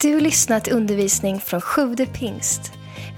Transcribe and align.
Du 0.00 0.20
lyssnat 0.20 0.64
till 0.64 0.72
undervisning 0.72 1.40
från 1.40 1.60
Sjude 1.60 2.06
pingst. 2.06 2.60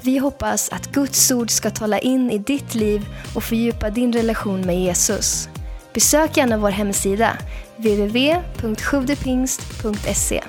Vi 0.02 0.18
hoppas 0.18 0.68
att 0.68 0.92
Guds 0.92 1.30
ord 1.30 1.50
ska 1.50 1.70
tala 1.70 1.98
in 1.98 2.30
i 2.30 2.38
ditt 2.38 2.74
liv 2.74 3.06
och 3.34 3.44
fördjupa 3.44 3.90
din 3.90 4.12
relation 4.12 4.60
med 4.60 4.80
Jesus. 4.80 5.48
Besök 5.94 6.36
gärna 6.36 6.58
vår 6.58 6.70
hemsida, 6.70 7.38
www.sjuvdepingst.se. 7.76 10.44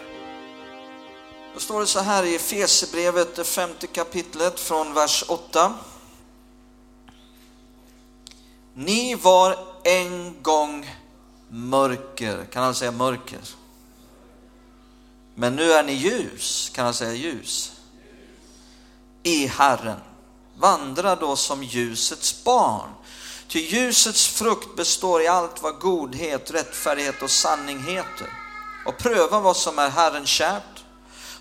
Då 1.54 1.60
står 1.60 1.80
det 1.80 1.88
så 1.88 2.00
här 2.00 2.24
i 2.24 2.36
Efesierbrevet, 2.36 3.36
det 3.36 3.44
femte 3.44 3.88
kapitlet 3.88 4.60
från 4.60 4.94
vers 4.94 5.24
8. 5.28 5.74
Ni 8.74 9.16
var 9.16 9.56
en 9.84 10.36
gång 10.42 10.96
mörker, 11.50 12.46
kan 12.52 12.64
han 12.64 12.76
säga 12.76 12.92
mörker? 12.92 13.40
Men 15.40 15.56
nu 15.56 15.72
är 15.72 15.84
ni 15.84 15.94
ljus, 15.94 16.72
kan 16.76 16.86
han 16.86 16.94
säga 16.94 17.14
ljus? 17.14 17.72
I 19.24 19.48
Herren. 19.48 20.00
Vandra 20.58 21.16
då 21.16 21.36
som 21.36 21.64
ljusets 21.64 22.44
barn. 22.44 22.90
Ty 23.48 23.60
ljusets 23.60 24.28
frukt 24.28 24.76
består 24.76 25.22
i 25.22 25.28
allt 25.28 25.62
vad 25.62 25.80
godhet, 25.80 26.52
rättfärdighet 26.52 27.22
och 27.22 27.32
sanning 27.32 27.84
heter. 27.84 28.28
Och 28.86 28.98
pröva 28.98 29.40
vad 29.40 29.58
som 29.58 29.80
är 29.80 29.90
Herren 29.90 30.26
kärt. 30.26 30.84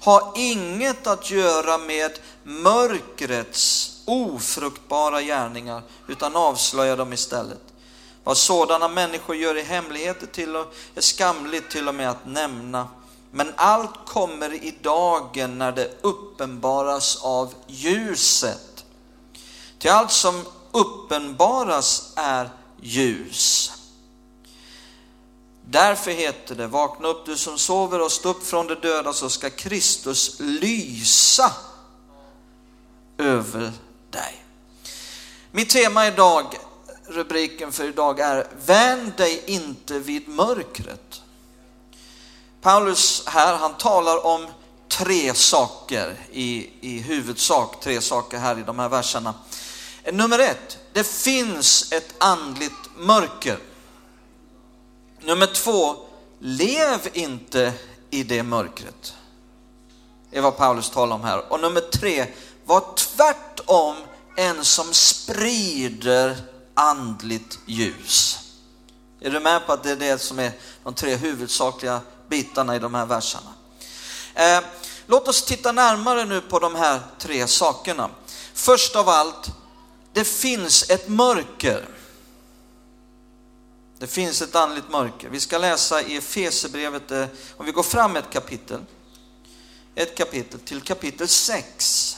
Ha 0.01 0.33
inget 0.37 1.07
att 1.07 1.31
göra 1.31 1.79
med 1.79 2.19
mörkrets 2.43 3.93
ofruktbara 4.05 5.23
gärningar, 5.23 5.83
utan 6.09 6.37
avslöja 6.37 6.97
dem 6.97 7.13
istället. 7.13 7.63
Vad 8.25 8.37
sådana 8.37 8.89
människor 8.89 9.37
gör 9.37 9.57
i 9.57 9.63
hemligheter 9.63 10.27
till 10.27 10.57
och 10.57 10.75
är 10.95 11.01
skamligt 11.01 11.71
till 11.71 11.89
och 11.89 11.95
med 11.95 12.11
att 12.11 12.27
nämna. 12.27 12.89
Men 13.31 13.53
allt 13.57 14.07
kommer 14.07 14.53
i 14.53 14.79
dagen 14.83 15.59
när 15.59 15.73
det 15.73 15.91
uppenbaras 16.01 17.19
av 17.23 17.55
ljuset. 17.67 18.85
Till 19.79 19.91
allt 19.91 20.13
som 20.13 20.45
uppenbaras 20.73 22.13
är 22.17 22.51
ljus. 22.81 23.73
Därför 25.71 26.11
heter 26.11 26.55
det, 26.55 26.67
vakna 26.67 27.09
upp 27.09 27.27
du 27.27 27.37
som 27.37 27.59
sover 27.59 28.01
och 28.01 28.13
stå 28.13 28.29
upp 28.29 28.47
från 28.47 28.67
de 28.67 28.75
döda 28.75 29.13
så 29.13 29.31
ska 29.31 29.51
Kristus 29.51 30.37
lysa 30.39 31.53
över 33.19 33.73
dig. 34.11 34.45
Mitt 35.51 35.71
tema 35.71 36.07
idag, 36.07 36.45
rubriken 37.07 37.73
för 37.73 37.89
idag 37.89 38.21
är 38.21 38.47
Vänd 38.67 39.13
dig 39.17 39.43
inte 39.47 39.99
vid 39.99 40.29
mörkret. 40.29 41.23
Paulus 42.69 43.23
här, 43.27 43.57
han 43.57 43.75
talar 43.75 44.27
om 44.27 44.47
tre 44.89 45.35
saker 45.35 46.17
i, 46.33 46.71
i 46.81 46.99
huvudsak, 46.99 47.81
tre 47.81 48.01
saker 48.01 48.39
här 48.39 48.59
i 48.59 48.63
de 48.63 48.79
här 48.79 48.89
verserna. 48.89 49.35
Nummer 50.13 50.39
ett, 50.39 50.79
det 50.93 51.07
finns 51.07 51.93
ett 51.93 52.15
andligt 52.19 52.91
mörker. 52.97 53.59
Nummer 55.21 55.47
två, 55.47 55.97
lev 56.39 57.09
inte 57.13 57.73
i 58.11 58.23
det 58.23 58.43
mörkret. 58.43 59.15
Det 60.31 60.39
är 60.39 60.43
vad 60.43 60.57
Paulus 60.57 60.91
talar 60.91 61.17
om 61.17 61.25
här. 61.25 61.53
Och 61.53 61.61
nummer 61.61 61.81
tre, 61.81 62.27
var 62.65 62.85
tvärtom 62.97 63.97
en 64.37 64.65
som 64.65 64.93
sprider 64.93 66.37
andligt 66.75 67.59
ljus. 67.67 68.39
Är 69.21 69.31
du 69.31 69.41
med 69.41 69.67
på 69.67 69.73
att 69.73 69.83
det 69.83 69.91
är 69.91 69.97
det 69.97 70.19
som 70.19 70.39
är 70.39 70.53
de 70.85 70.95
tre 70.95 71.17
huvudsakliga 71.17 72.01
bitarna 72.29 72.77
i 72.77 72.79
de 72.79 72.95
här 72.95 73.07
verserna? 73.07 73.53
Eh, 74.35 74.61
låt 75.07 75.29
oss 75.29 75.45
titta 75.45 75.73
närmare 75.73 76.25
nu 76.25 76.41
på 76.41 76.59
de 76.59 76.75
här 76.75 77.01
tre 77.19 77.47
sakerna. 77.47 78.11
Först 78.55 78.97
av 78.97 79.09
allt, 79.09 79.51
det 80.13 80.25
finns 80.25 80.91
ett 80.91 81.09
mörker. 81.09 81.89
Det 83.99 84.07
finns 84.07 84.43
ett 84.43 84.57
andligt 84.57 84.91
mörker. 84.91 85.29
Vi 85.29 85.41
ska 85.41 85.59
läsa 85.59 86.03
i 86.03 86.17
Efesierbrevet, 86.17 87.11
eh, 87.11 87.27
om 87.57 87.67
vi 87.67 87.73
går 87.73 87.83
fram 87.83 88.17
ett 88.17 88.31
kapitel, 88.31 88.81
ett 89.95 90.17
kapitel 90.17 90.61
till 90.61 90.81
kapitel 90.81 91.29
6. 91.29 92.17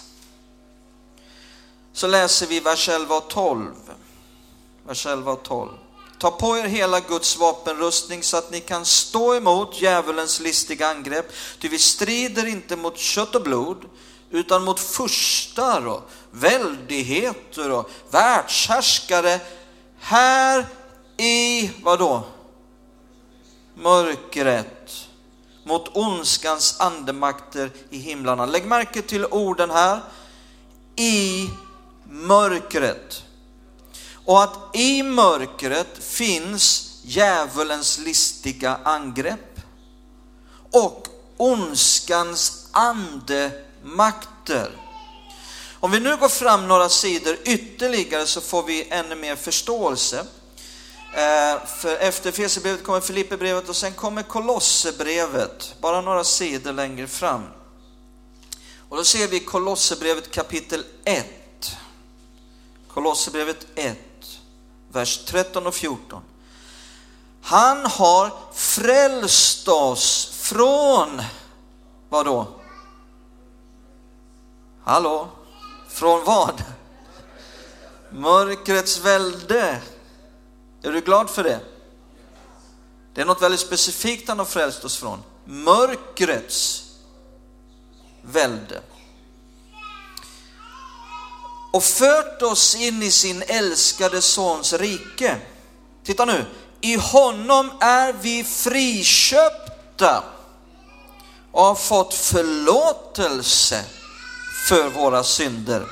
Så 1.93 2.07
läser 2.07 2.47
vi 2.47 2.61
vers 2.61 2.89
11 2.89 3.17
och 3.17 3.31
12. 3.31 3.75
Vers 4.87 5.07
11 5.07 5.33
och 5.33 5.43
12. 5.43 5.71
Ta 6.21 6.31
på 6.31 6.59
er 6.59 6.65
hela 6.65 7.01
Guds 7.01 7.37
vapenrustning 7.37 8.23
så 8.23 8.37
att 8.37 8.51
ni 8.51 8.61
kan 8.61 8.85
stå 8.85 9.35
emot 9.35 9.83
djävulens 9.83 10.41
listiga 10.41 10.87
angrepp. 10.87 11.33
Ty 11.59 11.69
vi 11.69 11.79
strider 11.79 12.47
inte 12.47 12.77
mot 12.77 12.99
kött 12.99 13.35
och 13.35 13.43
blod, 13.43 13.85
utan 14.31 14.65
mot 14.65 14.81
furstar 14.81 15.87
och 15.87 16.11
väldigheter 16.31 17.71
och 17.71 17.91
världshärskare 18.11 19.41
här 20.01 20.67
i, 21.17 21.71
vadå? 21.83 22.23
Mörkret, 23.75 25.09
mot 25.65 25.97
ondskans 25.97 26.81
andemakter 26.81 27.71
i 27.91 27.99
himlarna. 27.99 28.47
Lägg 28.47 28.67
märke 28.67 29.03
till 29.03 29.25
orden 29.25 29.71
här, 29.71 30.01
i 30.97 31.51
mörkret. 32.11 33.23
Och 34.31 34.43
att 34.43 34.59
i 34.73 35.03
mörkret 35.03 36.05
finns 36.05 36.95
djävulens 37.03 37.99
listiga 37.99 38.81
angrepp 38.85 39.61
och 40.71 41.07
ondskans 41.37 42.69
andemakter. 42.73 44.71
Om 45.81 45.91
vi 45.91 46.01
nu 46.01 46.17
går 46.17 46.29
fram 46.29 46.69
några 46.69 46.89
sidor 46.89 47.37
ytterligare 47.45 48.27
så 48.27 48.41
får 48.41 48.63
vi 48.63 48.89
ännu 48.91 49.15
mer 49.15 49.37
förståelse. 49.37 50.27
Eh, 51.15 51.67
för 51.67 51.97
efter 51.97 52.33
Fesebrevet 52.33 52.85
kommer 52.85 53.01
Filipperbrevet 53.01 53.69
och 53.69 53.77
sen 53.77 53.93
kommer 53.93 54.23
Kolosserbrevet, 54.23 55.75
bara 55.81 56.01
några 56.01 56.25
sidor 56.25 56.73
längre 56.73 57.07
fram. 57.07 57.43
Och 58.89 58.97
då 58.97 59.05
ser 59.05 59.29
vi 59.29 59.41
Kolosserbrevet 59.41 60.31
kapitel 60.31 60.85
1. 61.05 61.27
Kolosserbrevet 62.89 63.67
1, 63.75 63.99
vers 64.93 65.25
13 65.25 65.67
och 65.67 65.75
14. 65.75 66.23
Han 67.43 67.87
har 67.87 68.33
frälst 68.53 69.69
oss 69.69 70.27
från, 70.33 71.23
vad 72.09 72.27
då? 72.27 72.49
Hallå? 74.85 75.29
Från 75.89 76.25
vad? 76.25 76.65
Mörkrets 78.11 79.01
välde. 79.01 79.83
Är 80.83 80.93
du 80.93 81.01
glad 81.01 81.31
för 81.31 81.45
det? 81.45 81.61
Det 83.15 83.21
är 83.21 83.25
något 83.25 83.43
väldigt 83.43 83.61
specifikt 83.61 84.29
han 84.29 84.39
har 84.39 84.47
frälst 84.47 84.85
oss 84.85 84.97
från. 84.97 85.23
Mörkrets 85.45 86.85
välde. 88.23 88.81
Och 91.73 91.83
fört 91.85 92.43
oss 92.43 92.75
in 92.75 93.03
i 93.03 93.11
sin 93.11 93.43
älskade 93.43 94.23
sons 94.23 94.73
rike. 94.73 95.37
Titta 96.05 96.25
nu, 96.25 96.47
i 96.81 96.97
honom 96.97 97.71
är 97.81 98.13
vi 98.13 98.45
friköpta 98.45 100.25
och 101.53 101.63
har 101.63 101.75
fått 101.75 102.15
förlåtelse 102.15 103.85
för 104.69 104.89
våra 104.89 105.25
synder. 105.25 105.87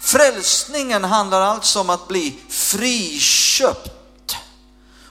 Frälsningen 0.00 1.04
handlar 1.04 1.40
alltså 1.40 1.80
om 1.80 1.90
att 1.90 2.08
bli 2.08 2.38
friköpt 2.48 4.36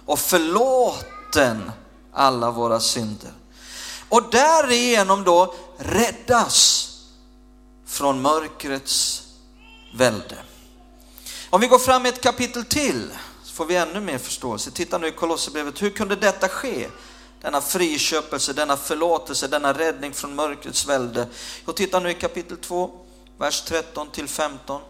och 0.06 0.20
förlåten 0.20 1.72
alla 2.14 2.52
våra 2.52 2.80
synder. 2.80 3.32
Och 4.10 4.30
därigenom 4.32 5.24
då 5.24 5.54
räddas 5.78 6.90
från 7.88 8.22
mörkrets 8.22 9.25
välde. 9.98 10.38
Om 11.50 11.62
vi 11.62 11.68
går 11.68 11.80
fram 11.80 12.06
ett 12.06 12.22
kapitel 12.22 12.66
till 12.66 13.10
så 13.44 13.54
får 13.54 13.66
vi 13.66 13.76
ännu 13.76 14.00
mer 14.00 14.18
förståelse. 14.18 14.72
Titta 14.72 14.98
nu 14.98 15.08
i 15.08 15.12
Kolosserbrevet, 15.12 15.82
hur 15.82 15.90
kunde 15.90 16.16
detta 16.16 16.48
ske? 16.48 16.88
Denna 17.42 17.62
friköpelse, 17.62 18.54
denna 18.54 18.78
förlåtelse, 18.78 19.48
denna 19.48 19.74
räddning 19.74 20.14
från 20.14 20.36
mörkrets 20.36 20.88
välde. 20.88 21.28
Och 21.66 21.76
titta 21.76 22.00
nu 22.00 22.10
i 22.10 22.14
kapitel 22.14 22.58
2, 22.58 22.92
vers 23.38 23.62
13 23.62 24.10
till 24.12 24.28
15. 24.28 24.82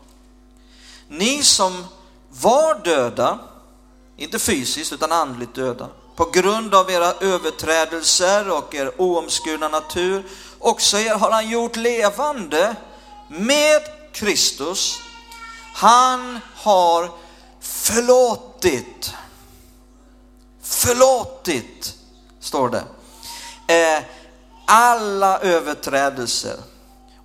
Ni 1.08 1.44
som 1.44 1.86
var 2.30 2.84
döda, 2.84 3.40
inte 4.18 4.40
fysiskt 4.40 4.94
utan 4.94 5.12
andligt 5.12 5.56
döda, 5.56 5.90
på 6.16 6.26
grund 6.26 6.76
av 6.76 6.92
era 6.92 7.14
överträdelser 7.14 8.52
och 8.52 8.76
er 8.76 9.02
oomskurna 9.02 9.68
natur, 9.68 10.24
också 10.60 10.98
er 10.98 11.16
har 11.16 11.32
han 11.32 11.50
gjort 11.50 11.76
levande 11.76 12.76
med 13.30 13.82
Kristus. 14.16 15.00
Han 15.74 16.40
har 16.56 17.12
förlåtit. 17.60 19.14
Förlåtit, 20.62 21.94
står 22.40 22.70
det. 22.70 22.84
Eh, 23.74 24.04
alla 24.66 25.40
överträdelser 25.40 26.58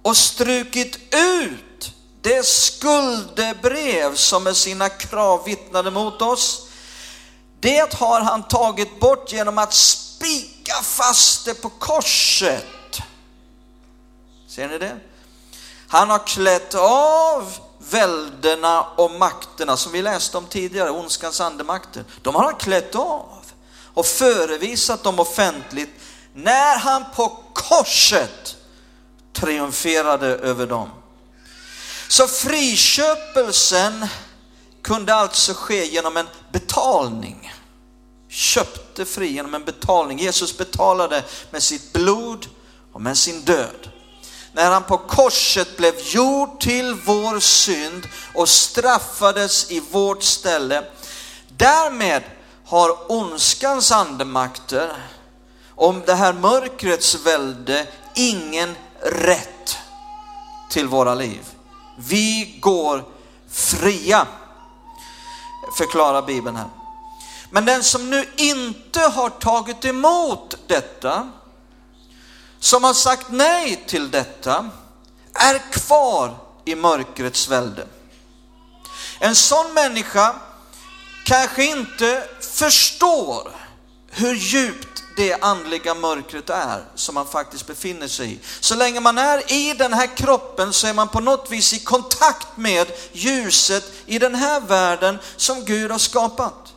och 0.02 0.16
strukit 0.16 1.14
ut 1.14 1.92
det 2.22 2.46
skuldebrev 2.46 4.14
som 4.14 4.44
med 4.44 4.56
sina 4.56 4.88
krav 4.88 5.44
vittnade 5.44 5.90
mot 5.90 6.22
oss. 6.22 6.66
Det 7.60 7.94
har 7.94 8.20
han 8.20 8.48
tagit 8.48 9.00
bort 9.00 9.32
genom 9.32 9.58
att 9.58 9.74
spika 9.74 10.74
fast 10.82 11.44
det 11.44 11.54
på 11.54 11.68
korset. 11.68 12.98
Ser 14.48 14.68
ni 14.68 14.78
det? 14.78 14.96
Han 15.90 16.10
har 16.10 16.26
klätt 16.26 16.74
av 16.74 17.58
väldena 17.78 18.82
och 18.82 19.10
makterna 19.10 19.76
som 19.76 19.92
vi 19.92 20.02
läste 20.02 20.38
om 20.38 20.46
tidigare, 20.46 20.90
ondskans 20.90 21.40
andemakter. 21.40 22.04
De 22.22 22.34
har 22.34 22.44
han 22.44 22.54
klätt 22.54 22.94
av 22.94 23.44
och 23.94 24.06
förevisat 24.06 25.02
dem 25.02 25.20
offentligt 25.20 25.90
när 26.34 26.78
han 26.78 27.04
på 27.16 27.42
korset 27.52 28.56
triumferade 29.32 30.26
över 30.26 30.66
dem. 30.66 30.90
Så 32.08 32.26
friköpelsen 32.26 34.06
kunde 34.82 35.14
alltså 35.14 35.54
ske 35.54 35.84
genom 35.86 36.16
en 36.16 36.28
betalning. 36.52 37.52
Köpte 38.28 39.04
fri 39.04 39.32
genom 39.32 39.54
en 39.54 39.64
betalning. 39.64 40.18
Jesus 40.18 40.58
betalade 40.58 41.24
med 41.50 41.62
sitt 41.62 41.92
blod 41.92 42.46
och 42.92 43.00
med 43.00 43.18
sin 43.18 43.40
död. 43.40 43.90
När 44.52 44.70
han 44.70 44.82
på 44.82 44.98
korset 44.98 45.76
blev 45.76 45.94
gjord 45.98 46.60
till 46.60 46.94
vår 46.94 47.40
synd 47.40 48.08
och 48.34 48.48
straffades 48.48 49.70
i 49.70 49.80
vårt 49.80 50.22
ställe. 50.22 50.84
Därmed 51.48 52.22
har 52.66 53.12
ondskans 53.12 53.92
andemakter, 53.92 54.92
om 55.74 56.02
det 56.06 56.14
här 56.14 56.32
mörkrets 56.32 57.14
välde, 57.14 57.86
ingen 58.14 58.76
rätt 59.02 59.78
till 60.70 60.88
våra 60.88 61.14
liv. 61.14 61.44
Vi 61.96 62.58
går 62.60 63.04
fria, 63.50 64.26
förklarar 65.78 66.22
Bibeln 66.22 66.56
här. 66.56 66.68
Men 67.50 67.64
den 67.64 67.84
som 67.84 68.10
nu 68.10 68.28
inte 68.36 69.00
har 69.00 69.28
tagit 69.28 69.84
emot 69.84 70.54
detta, 70.66 71.28
som 72.60 72.84
har 72.84 72.94
sagt 72.94 73.26
nej 73.30 73.84
till 73.86 74.10
detta, 74.10 74.70
är 75.34 75.72
kvar 75.72 76.36
i 76.64 76.74
mörkrets 76.74 77.48
välde. 77.48 77.86
En 79.18 79.36
sån 79.36 79.74
människa 79.74 80.34
kanske 81.24 81.64
inte 81.64 82.24
förstår 82.40 83.52
hur 84.10 84.34
djupt 84.34 85.02
det 85.16 85.42
andliga 85.42 85.94
mörkret 85.94 86.50
är 86.50 86.84
som 86.94 87.14
man 87.14 87.26
faktiskt 87.26 87.66
befinner 87.66 88.08
sig 88.08 88.32
i. 88.32 88.38
Så 88.60 88.74
länge 88.74 89.00
man 89.00 89.18
är 89.18 89.52
i 89.52 89.74
den 89.74 89.92
här 89.92 90.16
kroppen 90.16 90.72
så 90.72 90.86
är 90.86 90.94
man 90.94 91.08
på 91.08 91.20
något 91.20 91.50
vis 91.50 91.72
i 91.72 91.78
kontakt 91.78 92.56
med 92.56 92.86
ljuset 93.12 93.92
i 94.06 94.18
den 94.18 94.34
här 94.34 94.60
världen 94.60 95.18
som 95.36 95.64
Gud 95.64 95.90
har 95.90 95.98
skapat. 95.98 96.72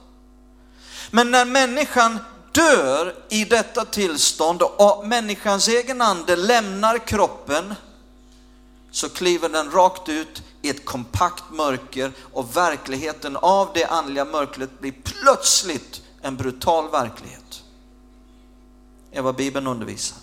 Men 1.11 1.31
när 1.31 1.45
människan 1.45 2.19
dör 2.53 3.15
i 3.29 3.45
detta 3.45 3.85
tillstånd 3.85 4.61
och 4.61 5.07
människans 5.07 5.67
egen 5.67 6.01
ande 6.01 6.35
lämnar 6.35 6.97
kroppen 6.97 7.75
så 8.91 9.09
kliver 9.09 9.49
den 9.49 9.71
rakt 9.71 10.09
ut 10.09 10.43
i 10.61 10.69
ett 10.69 10.85
kompakt 10.85 11.43
mörker 11.51 12.11
och 12.33 12.57
verkligheten 12.57 13.37
av 13.37 13.69
det 13.73 13.85
andliga 13.85 14.25
mörkret 14.25 14.79
blir 14.79 14.93
plötsligt 15.03 16.01
en 16.21 16.35
brutal 16.35 16.91
verklighet 16.91 17.63
Det 19.11 19.17
är 19.17 19.21
vad 19.21 19.35
Bibeln 19.35 19.67
undervisar. 19.67 20.17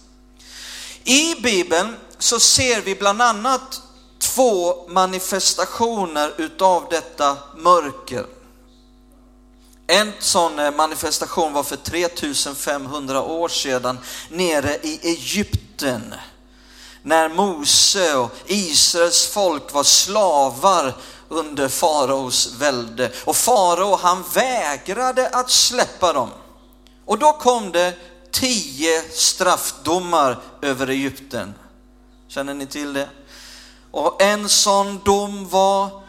I 1.05 1.35
Bibeln 1.43 1.97
så 2.19 2.41
ser 2.41 2.81
vi 2.81 2.95
bland 2.95 3.23
annat 3.23 3.83
två 4.19 4.89
manifestationer 4.89 6.35
utav 6.37 6.87
detta 6.91 7.37
mörker. 7.57 8.27
En 9.91 10.13
sån 10.19 10.59
eh, 10.59 10.71
manifestation 10.71 11.53
var 11.53 11.63
för 11.63 11.77
3500 11.77 13.23
år 13.23 13.49
sedan 13.49 13.99
nere 14.29 14.77
i 14.83 15.01
Egypten. 15.03 16.15
När 17.03 17.29
Mose 17.29 18.15
och 18.17 18.31
Israels 18.47 19.27
folk 19.27 19.73
var 19.73 19.83
slavar 19.83 20.97
under 21.29 21.69
faraos 21.69 22.55
välde. 22.59 23.13
Och 23.25 23.37
farao 23.37 23.97
han 23.97 24.25
vägrade 24.35 25.29
att 25.29 25.51
släppa 25.51 26.13
dem. 26.13 26.31
Och 27.05 27.19
då 27.19 27.33
kom 27.33 27.73
det 27.73 27.95
tio 28.33 29.03
straffdomar 29.13 30.41
över 30.63 30.89
Egypten. 30.89 31.55
Känner 32.29 32.55
ni 32.55 32.67
till 32.67 32.93
det? 32.93 33.09
Och 33.91 34.23
en 34.23 34.49
sån 34.49 35.01
dom 35.05 35.49
var 35.49 36.03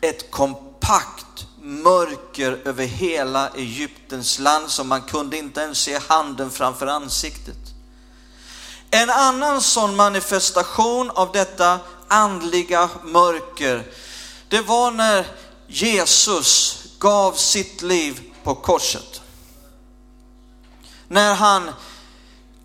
ett 0.00 0.30
kompakt 0.30 1.46
mörker 1.62 2.58
över 2.64 2.84
hela 2.84 3.48
Egyptens 3.48 4.38
land 4.38 4.70
så 4.70 4.84
man 4.84 5.02
kunde 5.02 5.38
inte 5.38 5.60
ens 5.60 5.78
se 5.78 5.98
handen 6.08 6.50
framför 6.50 6.86
ansiktet. 6.86 7.58
En 8.90 9.10
annan 9.10 9.62
sån 9.62 9.96
manifestation 9.96 11.10
av 11.10 11.32
detta 11.32 11.80
andliga 12.08 12.90
mörker, 13.04 13.92
det 14.48 14.60
var 14.60 14.90
när 14.90 15.26
Jesus 15.66 16.84
gav 16.98 17.32
sitt 17.32 17.82
liv 17.82 18.20
på 18.44 18.54
korset 18.54 19.22
när 21.12 21.34
han 21.34 21.70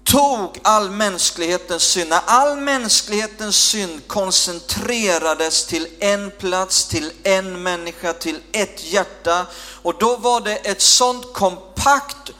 tog 0.08 0.60
all 0.62 0.90
mänsklighetens 0.90 1.84
synd, 1.84 2.10
när 2.10 2.22
all 2.26 2.58
mänsklighetens 2.58 3.56
synd 3.56 4.08
koncentrerades 4.08 5.66
till 5.66 5.88
en 6.00 6.32
plats, 6.32 6.88
till 6.88 7.12
en 7.24 7.64
människa, 7.64 8.14
till 8.14 8.40
ett 8.52 8.84
hjärta. 8.84 9.46
Och 9.82 9.96
då 10.00 10.16
var 10.16 10.42
det 10.42 10.56
ett 10.56 10.82
sånt 10.82 11.34
kompakt 11.34 12.32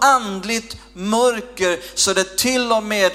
andligt 0.00 0.76
mörker 0.94 1.80
så 1.94 2.12
det 2.12 2.36
till 2.36 2.72
och 2.72 2.82
med 2.82 3.12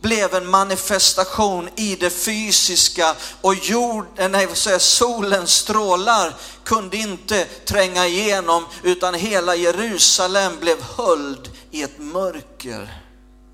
blev 0.00 0.34
en 0.34 0.50
manifestation 0.50 1.68
i 1.76 1.96
det 1.96 2.10
fysiska 2.10 3.14
och 3.40 3.54
jorden, 3.54 4.12
eh, 4.16 4.28
nej, 4.28 4.56
säga, 4.56 4.78
solens 4.78 5.50
strålar 5.50 6.34
kunde 6.64 6.96
inte 6.96 7.44
tränga 7.44 8.06
igenom 8.06 8.66
utan 8.82 9.14
hela 9.14 9.54
Jerusalem 9.54 10.60
blev 10.60 10.82
höljd 10.82 11.50
i 11.70 11.82
ett 11.82 11.98
mörker 11.98 13.01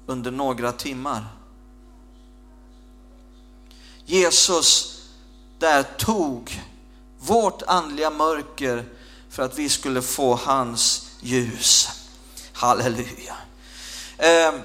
under 0.08 0.30
några 0.30 0.72
timmar. 0.72 1.26
Jesus 4.04 5.00
där 5.58 5.82
tog 5.82 6.62
vårt 7.18 7.62
andliga 7.62 8.10
mörker 8.10 8.84
för 9.30 9.42
att 9.42 9.58
vi 9.58 9.68
skulle 9.68 10.02
få 10.02 10.34
hans 10.34 11.08
ljus. 11.20 11.88
Halleluja. 12.52 13.36
Ehm, 14.18 14.60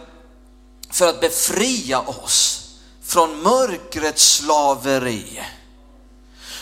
för 0.90 1.08
att 1.08 1.22
befria 1.22 2.00
oss 2.00 2.70
från 3.04 3.42
mörkrets 3.42 4.36
slaveri. 4.36 5.44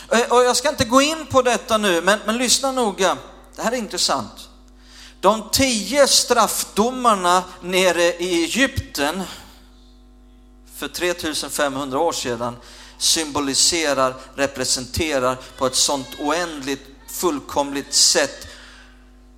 Eh, 0.09 0.31
och 0.31 0.43
jag 0.43 0.57
ska 0.57 0.69
inte 0.69 0.85
gå 0.85 1.01
in 1.01 1.25
på 1.25 1.41
detta 1.41 1.77
nu, 1.77 2.01
men, 2.01 2.19
men 2.25 2.37
lyssna 2.37 2.71
noga. 2.71 3.17
Det 3.55 3.61
här 3.61 3.71
är 3.71 3.75
intressant. 3.75 4.49
De 5.21 5.49
tio 5.51 6.07
straffdomarna 6.07 7.43
nere 7.61 8.03
i 8.03 8.43
Egypten 8.43 9.23
för 10.75 10.87
3500 10.87 11.99
år 11.99 12.11
sedan 12.11 12.55
symboliserar, 12.97 14.15
representerar 14.35 15.37
på 15.57 15.65
ett 15.65 15.75
sånt 15.75 16.07
oändligt 16.19 16.81
fullkomligt 17.07 17.93
sätt 17.93 18.47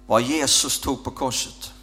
vad 0.07 0.21
Jesus 0.21 0.79
tog 0.79 1.03
på 1.03 1.11
korset. 1.11 1.73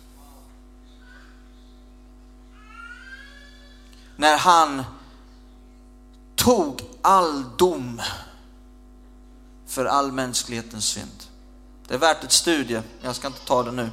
När 4.16 4.36
han 4.36 4.84
tog 6.36 6.80
all 7.02 7.44
dom 7.56 8.02
för 9.66 9.84
all 9.84 10.12
mänsklighetens 10.12 10.84
synd. 10.84 11.29
Det 11.90 11.96
är 11.96 11.98
värt 11.98 12.24
ett 12.24 12.32
studie, 12.32 12.82
jag 13.02 13.16
ska 13.16 13.26
inte 13.26 13.40
ta 13.40 13.62
det 13.62 13.72
nu. 13.72 13.90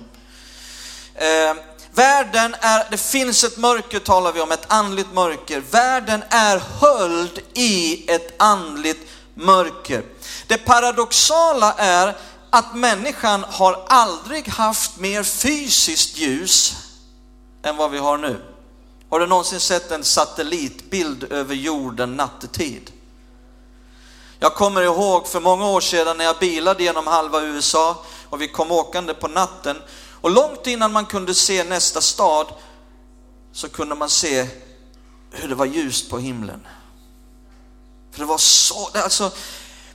Eh, 1.15 1.55
världen 1.91 2.55
är, 2.59 2.91
det 2.91 2.97
finns 2.97 3.43
ett 3.43 3.57
mörker 3.57 3.99
talar 3.99 4.33
vi 4.33 4.41
om, 4.41 4.51
ett 4.51 4.65
andligt 4.73 5.13
mörker. 5.13 5.63
Världen 5.71 6.23
är 6.29 6.61
höljd 6.79 7.39
i 7.53 8.05
ett 8.11 8.41
andligt 8.41 9.09
mörker. 9.33 10.03
Det 10.47 10.57
paradoxala 10.57 11.73
är 11.73 12.17
att 12.49 12.75
människan 12.75 13.45
har 13.49 13.85
aldrig 13.87 14.47
haft 14.47 14.97
mer 14.97 15.23
fysiskt 15.23 16.17
ljus 16.17 16.75
än 17.63 17.77
vad 17.77 17.91
vi 17.91 17.97
har 17.97 18.17
nu. 18.17 18.41
Har 19.09 19.19
du 19.19 19.27
någonsin 19.27 19.59
sett 19.59 19.91
en 19.91 20.03
satellitbild 20.03 21.23
över 21.23 21.55
jorden 21.55 22.15
nattetid? 22.15 22.91
Jag 24.39 24.55
kommer 24.55 24.81
ihåg 24.81 25.27
för 25.27 25.39
många 25.39 25.69
år 25.69 25.81
sedan 25.81 26.17
när 26.17 26.25
jag 26.25 26.39
bilade 26.39 26.83
genom 26.83 27.07
halva 27.07 27.41
USA 27.41 28.03
och 28.29 28.41
vi 28.41 28.47
kom 28.47 28.71
åkande 28.71 29.13
på 29.13 29.27
natten 29.27 29.77
och 30.21 30.31
långt 30.31 30.67
innan 30.67 30.91
man 30.91 31.05
kunde 31.05 31.33
se 31.33 31.63
nästa 31.63 32.01
stad 32.01 32.47
så 33.51 33.69
kunde 33.69 33.95
man 33.95 34.09
se 34.09 34.47
hur 35.31 35.47
det 35.47 35.55
var 35.55 35.65
ljust 35.65 36.09
på 36.09 36.17
himlen. 36.17 36.67
För 38.11 38.19
det 38.19 38.25
var 38.25 38.37
så, 38.37 38.89
alltså 38.93 39.31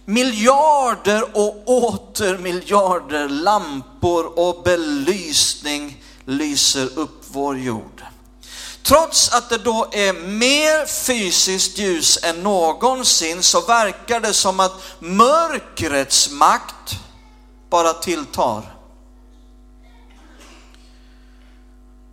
miljarder 0.04 1.36
och 1.36 1.68
åter 1.68 2.38
miljarder 2.38 3.28
lampor 3.28 4.38
och 4.38 4.62
belysning 4.62 6.04
lyser 6.24 6.98
upp 6.98 7.24
vår 7.28 7.58
jord. 7.58 8.01
Trots 8.92 9.32
att 9.32 9.48
det 9.48 9.58
då 9.58 9.88
är 9.92 10.12
mer 10.12 10.86
fysiskt 10.86 11.78
ljus 11.78 12.18
än 12.22 12.42
någonsin 12.42 13.42
så 13.42 13.60
verkar 13.60 14.20
det 14.20 14.32
som 14.32 14.60
att 14.60 14.72
mörkrets 14.98 16.30
makt 16.30 16.94
bara 17.70 17.92
tilltar. 17.92 18.76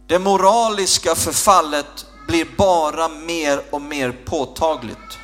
Det 0.08 0.20
moraliska 0.20 1.16
förfallet 1.16 2.06
blir 2.28 2.48
bara 2.58 3.08
mer 3.08 3.62
och 3.72 3.82
mer 3.82 4.12
påtagligt. 4.26 5.18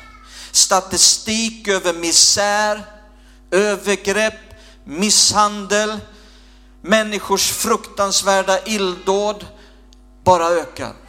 Statistik 0.52 1.68
över 1.68 1.92
misär, 1.92 2.82
övergrepp, 3.50 4.40
misshandel, 4.84 5.98
människors 6.82 7.52
fruktansvärda 7.52 8.64
illdåd 8.64 9.46
bara 10.24 10.48
ökar. 10.48 11.05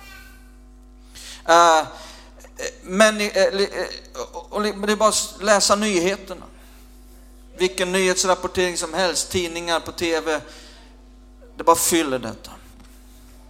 Uh, 1.50 1.88
men, 2.82 3.18
det 3.18 4.92
är 4.92 4.96
bara 4.96 5.10
att 5.10 5.38
läsa 5.42 5.76
nyheterna. 5.76 6.46
Vilken 7.58 7.92
nyhetsrapportering 7.92 8.78
som 8.78 8.94
helst, 8.94 9.32
tidningar 9.32 9.80
på 9.80 9.92
tv. 9.92 10.42
Det 11.58 11.64
bara 11.64 11.76
fyller 11.76 12.20
detta. 12.20 12.52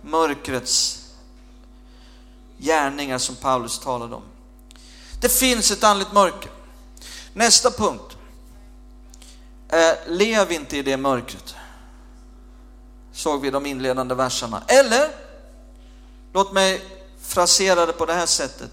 Mörkrets 0.01 1.03
gärningar 2.57 3.17
som 3.17 3.35
Paulus 3.35 3.79
talade 3.79 4.15
om. 4.15 4.23
Det 5.21 5.29
finns 5.29 5.71
ett 5.71 5.83
andligt 5.83 6.13
mörker. 6.13 6.51
Nästa 7.33 7.71
punkt. 7.71 8.17
Eh, 9.69 9.93
lev 10.07 10.51
inte 10.51 10.77
i 10.77 10.81
det 10.81 10.97
mörkret. 10.97 11.55
Såg 13.13 13.41
vi 13.41 13.49
de 13.49 13.65
inledande 13.65 14.15
verserna. 14.15 14.63
Eller, 14.67 15.09
låt 16.33 16.53
mig 16.53 16.96
fraserade 17.27 17.93
på 17.93 18.05
det 18.05 18.13
här 18.13 18.25
sättet. 18.25 18.71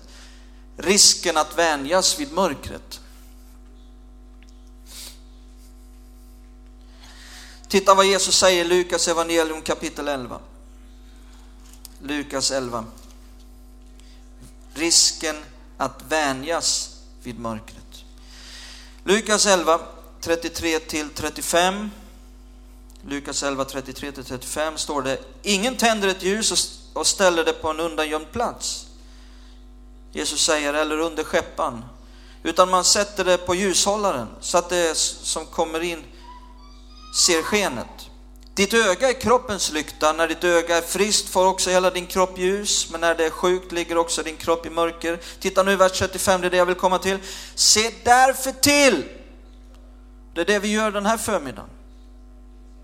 Risken 0.76 1.36
att 1.36 1.58
vänjas 1.58 2.20
vid 2.20 2.32
mörkret. 2.32 3.00
Titta 7.68 7.94
vad 7.94 8.06
Jesus 8.06 8.38
säger 8.38 8.64
i 8.64 8.68
Lukas 8.68 9.08
evangelium 9.08 9.62
kapitel 9.62 10.08
11. 10.08 10.40
Lukas 12.02 12.50
11. 12.50 12.84
Risken 14.74 15.36
att 15.76 16.02
vänjas 16.08 16.96
vid 17.22 17.38
mörkret. 17.38 18.04
Lukas 19.04 19.46
11, 19.46 19.80
33 20.20 20.78
till 20.78 21.08
35. 21.10 21.90
Lukas 23.08 23.42
11, 23.42 23.64
33 23.64 24.12
till 24.12 24.24
35 24.24 24.78
står 24.78 25.02
det, 25.02 25.18
ingen 25.42 25.76
tänder 25.76 26.08
ett 26.08 26.22
ljus 26.22 26.80
och 26.94 27.06
ställer 27.06 27.44
det 27.44 27.52
på 27.52 27.68
en 27.68 27.80
undangömd 27.80 28.32
plats. 28.32 28.86
Jesus 30.12 30.44
säger, 30.44 30.74
eller 30.74 30.98
under 30.98 31.24
skeppan, 31.24 31.84
utan 32.42 32.70
man 32.70 32.84
sätter 32.84 33.24
det 33.24 33.38
på 33.38 33.54
ljushållaren 33.54 34.28
så 34.40 34.58
att 34.58 34.68
det 34.68 34.96
som 34.96 35.46
kommer 35.46 35.80
in 35.80 36.04
ser 37.16 37.42
skenet. 37.42 37.86
Ditt 38.54 38.74
öga 38.74 39.08
är 39.08 39.20
kroppens 39.20 39.72
lykta, 39.72 40.12
när 40.12 40.28
ditt 40.28 40.44
öga 40.44 40.76
är 40.76 40.82
friskt 40.82 41.28
får 41.28 41.46
också 41.46 41.70
hela 41.70 41.90
din 41.90 42.06
kropp 42.06 42.38
ljus, 42.38 42.88
men 42.90 43.00
när 43.00 43.14
det 43.14 43.26
är 43.26 43.30
sjukt 43.30 43.72
ligger 43.72 43.98
också 43.98 44.22
din 44.22 44.36
kropp 44.36 44.66
i 44.66 44.70
mörker. 44.70 45.20
Titta 45.40 45.62
nu 45.62 45.76
vers 45.76 45.92
35, 45.92 46.40
det 46.40 46.46
är 46.46 46.50
det 46.50 46.56
jag 46.56 46.66
vill 46.66 46.74
komma 46.74 46.98
till. 46.98 47.18
Se 47.54 47.90
därför 48.04 48.52
till! 48.52 49.04
Det 50.34 50.40
är 50.40 50.44
det 50.44 50.58
vi 50.58 50.72
gör 50.72 50.90
den 50.90 51.06
här 51.06 51.16
förmiddagen. 51.16 51.70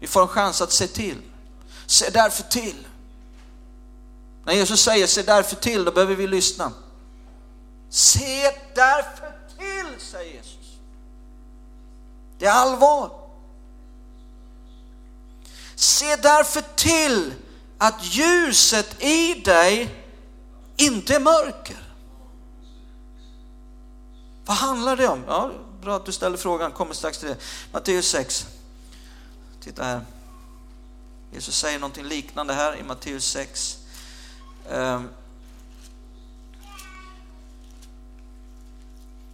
Vi 0.00 0.07
får 0.07 0.23
en 0.23 0.29
chans 0.29 0.62
att 0.62 0.73
se 0.73 0.87
till. 0.87 1.17
Se 1.87 2.11
därför 2.11 2.43
till. 2.43 2.87
När 4.50 4.57
Jesus 4.57 4.83
säger 4.83 5.07
se 5.07 5.23
därför 5.23 5.57
till, 5.57 5.85
då 5.85 5.92
behöver 5.92 6.14
vi 6.14 6.26
lyssna. 6.26 6.73
Se 7.88 8.57
därför 8.75 9.33
till, 9.59 10.00
säger 10.00 10.33
Jesus. 10.35 10.78
Det 12.38 12.47
är 12.47 12.52
allvar. 12.52 13.11
Se 15.75 16.16
därför 16.16 16.64
till 16.76 17.35
att 17.78 18.04
ljuset 18.04 19.02
i 19.02 19.35
dig 19.35 20.04
inte 20.76 21.14
är 21.14 21.21
mörker. 21.21 21.95
Vad 24.45 24.57
handlar 24.57 24.97
det 24.97 25.09
om? 25.09 25.25
Ja, 25.26 25.50
bra 25.83 25.97
att 25.97 26.07
du 26.07 26.12
ställer 26.12 26.37
frågan, 26.37 26.73
kommer 26.73 26.95
strax 26.95 27.19
till 27.19 27.28
det. 27.28 27.37
Matteus 27.73 28.09
6. 28.09 28.47
Titta 29.61 29.85
här. 29.85 30.00
Jesus 31.33 31.59
säger 31.59 31.78
någonting 31.78 32.04
liknande 32.04 32.54
här 32.54 32.76
i 32.76 32.83
Matteus 32.83 33.25
6. 33.25 33.79
Um, 34.71 35.09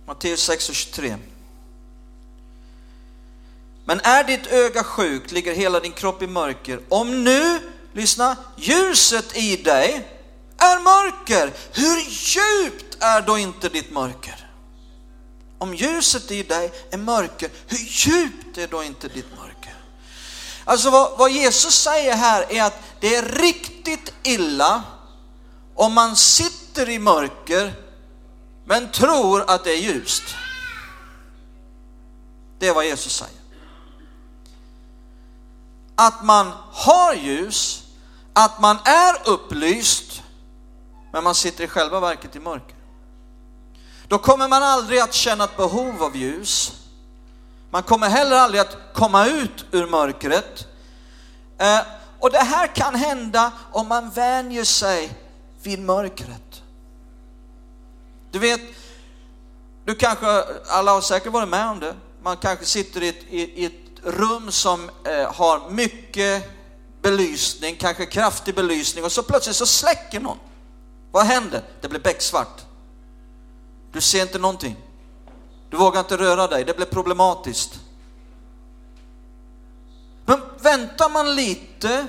Matteus 0.06 0.40
6 0.40 0.68
och 0.68 0.74
23. 0.74 1.16
Men 3.84 4.00
är 4.00 4.24
ditt 4.24 4.46
öga 4.46 4.84
sjukt 4.84 5.32
ligger 5.32 5.54
hela 5.54 5.80
din 5.80 5.92
kropp 5.92 6.22
i 6.22 6.26
mörker. 6.26 6.80
Om 6.88 7.24
nu, 7.24 7.60
lyssna, 7.92 8.36
ljuset 8.56 9.36
i 9.36 9.56
dig 9.56 10.08
är 10.58 10.78
mörker, 10.78 11.52
hur 11.72 11.96
djupt 12.08 12.96
är 13.00 13.22
då 13.22 13.38
inte 13.38 13.68
ditt 13.68 13.90
mörker? 13.90 14.50
Om 15.58 15.74
ljuset 15.74 16.30
i 16.30 16.42
dig 16.42 16.72
är 16.90 16.98
mörker, 16.98 17.50
hur 17.66 17.78
djupt 17.78 18.58
är 18.58 18.66
då 18.66 18.82
inte 18.82 19.08
ditt 19.08 19.36
mörker? 19.36 19.76
Alltså 20.64 20.90
vad, 20.90 21.18
vad 21.18 21.30
Jesus 21.30 21.74
säger 21.74 22.16
här 22.16 22.52
är 22.52 22.62
att 22.62 22.82
det 23.00 23.16
är 23.16 23.22
riktigt 23.22 24.12
illa 24.22 24.82
om 25.76 25.92
man 25.92 26.16
sitter 26.16 26.88
i 26.88 26.98
mörker 26.98 27.74
men 28.64 28.90
tror 28.90 29.50
att 29.50 29.64
det 29.64 29.70
är 29.70 29.78
ljust. 29.78 30.22
Det 32.58 32.68
är 32.68 32.74
vad 32.74 32.84
Jesus 32.84 33.16
säger 33.16 33.46
att 35.96 36.24
man 36.24 36.52
har 36.72 37.14
ljus, 37.14 37.82
att 38.32 38.60
man 38.60 38.78
är 38.84 39.28
upplyst, 39.28 40.22
men 41.12 41.24
man 41.24 41.34
sitter 41.34 41.64
i 41.64 41.68
själva 41.68 42.00
verket 42.00 42.36
i 42.36 42.40
mörker. 42.40 42.76
Då 44.08 44.18
kommer 44.18 44.48
man 44.48 44.62
aldrig 44.62 45.00
att 45.00 45.14
känna 45.14 45.44
ett 45.44 45.56
behov 45.56 46.02
av 46.02 46.16
ljus. 46.16 46.72
Man 47.70 47.82
kommer 47.82 48.08
heller 48.08 48.36
aldrig 48.36 48.60
att 48.60 48.76
komma 48.94 49.26
ut 49.26 49.64
ur 49.70 49.86
mörkret. 49.86 50.66
Eh, 51.58 51.80
och 52.20 52.30
det 52.30 52.38
här 52.42 52.66
kan 52.66 52.94
hända 52.94 53.52
om 53.72 53.88
man 53.88 54.10
vänjer 54.10 54.64
sig 54.64 55.25
vid 55.66 55.78
mörkret. 55.78 56.62
Du 58.30 58.38
vet, 58.38 58.60
du 59.84 59.94
kanske, 59.94 60.26
alla 60.66 60.92
har 60.92 61.00
säkert 61.00 61.32
varit 61.32 61.48
med 61.48 61.68
om 61.68 61.80
det, 61.80 61.94
man 62.22 62.36
kanske 62.36 62.64
sitter 62.64 63.02
i 63.02 63.08
ett, 63.08 63.24
i, 63.30 63.62
i 63.62 63.64
ett 63.64 63.72
rum 64.02 64.50
som 64.50 64.90
eh, 65.04 65.34
har 65.34 65.70
mycket 65.70 66.50
belysning, 67.02 67.76
kanske 67.76 68.06
kraftig 68.06 68.54
belysning 68.54 69.04
och 69.04 69.12
så 69.12 69.22
plötsligt 69.22 69.56
så 69.56 69.66
släcker 69.66 70.20
någon. 70.20 70.38
Vad 71.10 71.26
händer? 71.26 71.62
Det 71.80 71.88
blir 71.88 72.00
becksvart. 72.00 72.64
Du 73.92 74.00
ser 74.00 74.22
inte 74.22 74.38
någonting. 74.38 74.76
Du 75.70 75.76
vågar 75.76 76.00
inte 76.00 76.16
röra 76.16 76.46
dig, 76.46 76.64
det 76.64 76.76
blir 76.76 76.86
problematiskt. 76.86 77.80
Men 80.24 80.40
väntar 80.60 81.10
man 81.10 81.34
lite 81.34 82.08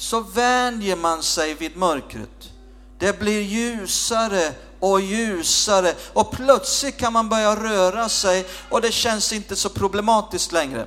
så 0.00 0.20
vänjer 0.20 0.96
man 0.96 1.22
sig 1.22 1.54
vid 1.54 1.76
mörkret. 1.76 2.52
Det 2.98 3.18
blir 3.18 3.40
ljusare 3.40 4.52
och 4.80 5.00
ljusare 5.00 5.94
och 6.12 6.30
plötsligt 6.32 6.96
kan 6.96 7.12
man 7.12 7.28
börja 7.28 7.56
röra 7.56 8.08
sig 8.08 8.46
och 8.70 8.80
det 8.80 8.92
känns 8.92 9.32
inte 9.32 9.56
så 9.56 9.68
problematiskt 9.68 10.52
längre. 10.52 10.86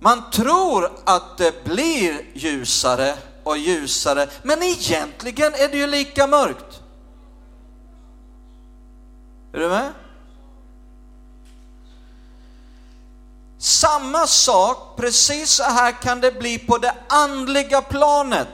Man 0.00 0.30
tror 0.30 0.90
att 1.04 1.38
det 1.38 1.64
blir 1.64 2.26
ljusare 2.34 3.16
och 3.44 3.58
ljusare, 3.58 4.28
men 4.42 4.62
egentligen 4.62 5.54
är 5.54 5.68
det 5.68 5.76
ju 5.76 5.86
lika 5.86 6.26
mörkt. 6.26 6.80
Är 9.52 9.60
du 9.60 9.68
med? 9.68 9.92
Samma 13.62 14.26
sak, 14.26 14.96
precis 14.96 15.50
så 15.50 15.62
här 15.62 16.02
kan 16.02 16.20
det 16.20 16.32
bli 16.32 16.58
på 16.58 16.78
det 16.78 16.94
andliga 17.08 17.80
planet. 17.80 18.48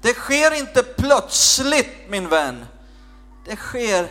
Det 0.00 0.14
sker 0.14 0.54
inte 0.54 0.82
plötsligt 0.82 2.08
min 2.08 2.28
vän. 2.28 2.66
Det 3.46 3.56
sker 3.56 4.08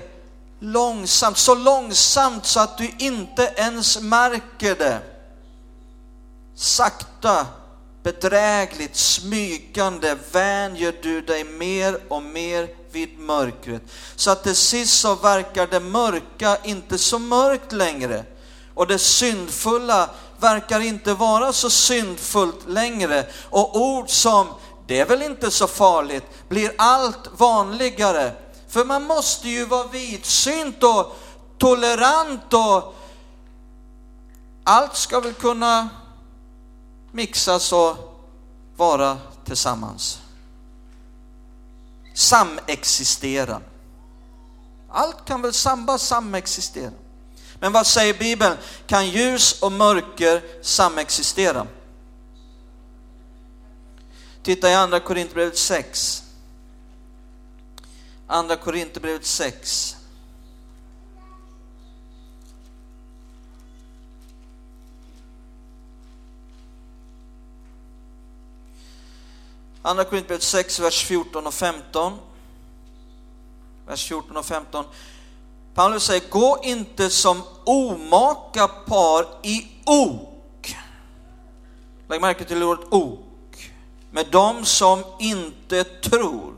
långsamt, 0.60 1.38
så 1.38 1.56
långsamt 1.56 2.46
så 2.46 2.60
att 2.60 2.78
du 2.78 2.92
inte 2.98 3.54
ens 3.56 4.02
märker 4.02 4.76
det. 4.76 5.00
Sakta 6.56 7.46
bedrägligt, 8.04 8.96
smygande 8.96 10.18
vänjer 10.32 10.96
du 11.02 11.22
dig 11.22 11.44
mer 11.44 12.00
och 12.08 12.24
mer 12.24 12.68
vid 12.92 13.20
mörkret. 13.20 13.82
Så 14.16 14.32
att 14.32 14.44
till 14.44 14.56
sist 14.56 15.00
så 15.00 15.16
verkar 15.16 15.68
det 15.68 15.80
mörka 15.80 16.58
inte 16.64 16.98
så 16.98 17.20
mörkt 17.20 17.72
längre. 17.72 18.26
Och 18.74 18.88
det 18.88 19.00
syndfulla 19.00 20.10
verkar 20.40 20.80
inte 20.80 21.14
vara 21.14 21.54
så 21.54 21.70
syndfullt 21.70 22.68
längre. 22.68 23.26
Och 23.50 23.82
ord 23.82 24.10
som 24.10 24.48
det 24.88 25.00
är 25.00 25.06
väl 25.06 25.22
inte 25.22 25.52
så 25.52 25.68
farligt 25.68 26.24
blir 26.50 26.72
allt 26.78 27.30
vanligare. 27.38 28.32
För 28.68 28.86
man 28.86 29.04
måste 29.04 29.50
ju 29.50 29.66
vara 29.66 29.88
vidsynt 29.88 30.84
och 30.84 31.16
tolerant 31.58 32.54
och 32.54 32.96
allt 34.64 34.96
ska 34.96 35.20
väl 35.20 35.34
kunna 35.34 35.90
mixas 37.12 37.74
och 37.74 37.96
vara 38.76 39.18
tillsammans. 39.46 40.20
Samexistera. 42.16 43.62
Allt 44.92 45.26
kan 45.26 45.42
väl 45.42 45.54
samba 45.54 45.98
samexistera. 45.98 46.92
Men 47.60 47.72
vad 47.72 47.88
säger 47.88 48.14
Bibeln? 48.14 48.58
Kan 48.88 49.10
ljus 49.10 49.62
och 49.62 49.72
mörker 49.72 50.42
samexistera? 50.62 51.68
Titta 54.44 54.70
i 54.70 54.74
andra 54.74 55.00
Korinthierbrevet 55.00 55.58
6. 55.58 56.24
Andra 58.28 58.56
Korinthierbrevet 58.56 59.26
6. 59.26 59.96
Andra 69.82 70.04
Korinthierbrevet 70.04 70.44
6, 70.44 70.80
vers 70.80 71.06
14 71.06 71.48
och 71.48 71.54
15. 71.54 72.18
Vers 73.88 74.08
14 74.08 74.38
och 74.38 74.46
15. 74.46 74.86
Paulus 75.76 76.04
säger, 76.04 76.30
gå 76.30 76.60
inte 76.64 77.10
som 77.10 77.42
omaka 77.64 78.68
par 78.68 79.26
i 79.44 79.68
ok. 79.86 80.76
Lägg 82.10 82.22
märke 82.22 82.44
till 82.44 82.64
ordet 82.64 82.86
ok. 82.90 83.72
Med 84.12 84.26
dem 84.28 84.66
som 84.66 85.04
inte 85.20 85.84
tror. 85.84 86.54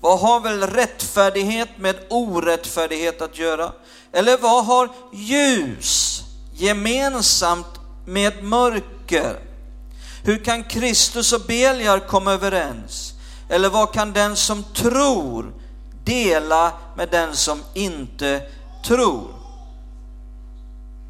Vad 0.00 0.20
har 0.20 0.40
väl 0.40 0.62
rättfärdighet 0.62 1.68
med 1.78 1.96
orättfärdighet 2.10 3.22
att 3.22 3.38
göra? 3.38 3.72
Eller 4.12 4.38
vad 4.38 4.64
har 4.64 4.88
ljus 5.12 6.22
gemensamt 6.52 7.80
med 8.06 8.44
mörker? 8.44 9.40
Hur 10.24 10.44
kan 10.44 10.64
Kristus 10.64 11.32
och 11.32 11.40
Beliar 11.40 11.98
komma 11.98 12.32
överens? 12.32 13.12
Eller 13.48 13.68
vad 13.68 13.92
kan 13.92 14.12
den 14.12 14.36
som 14.36 14.64
tror 14.74 15.52
dela 16.06 16.72
med 16.96 17.08
den 17.08 17.36
som 17.36 17.62
inte 17.74 18.42
tror? 18.84 19.34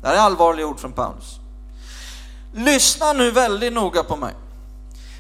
Det 0.01 0.09
här 0.09 0.15
är 0.15 0.19
allvarliga 0.19 0.67
ord 0.67 0.81
från 0.81 0.93
Paulus. 0.93 1.39
Lyssna 2.55 3.13
nu 3.13 3.31
väldigt 3.31 3.73
noga 3.73 4.03
på 4.03 4.17
mig. 4.17 4.35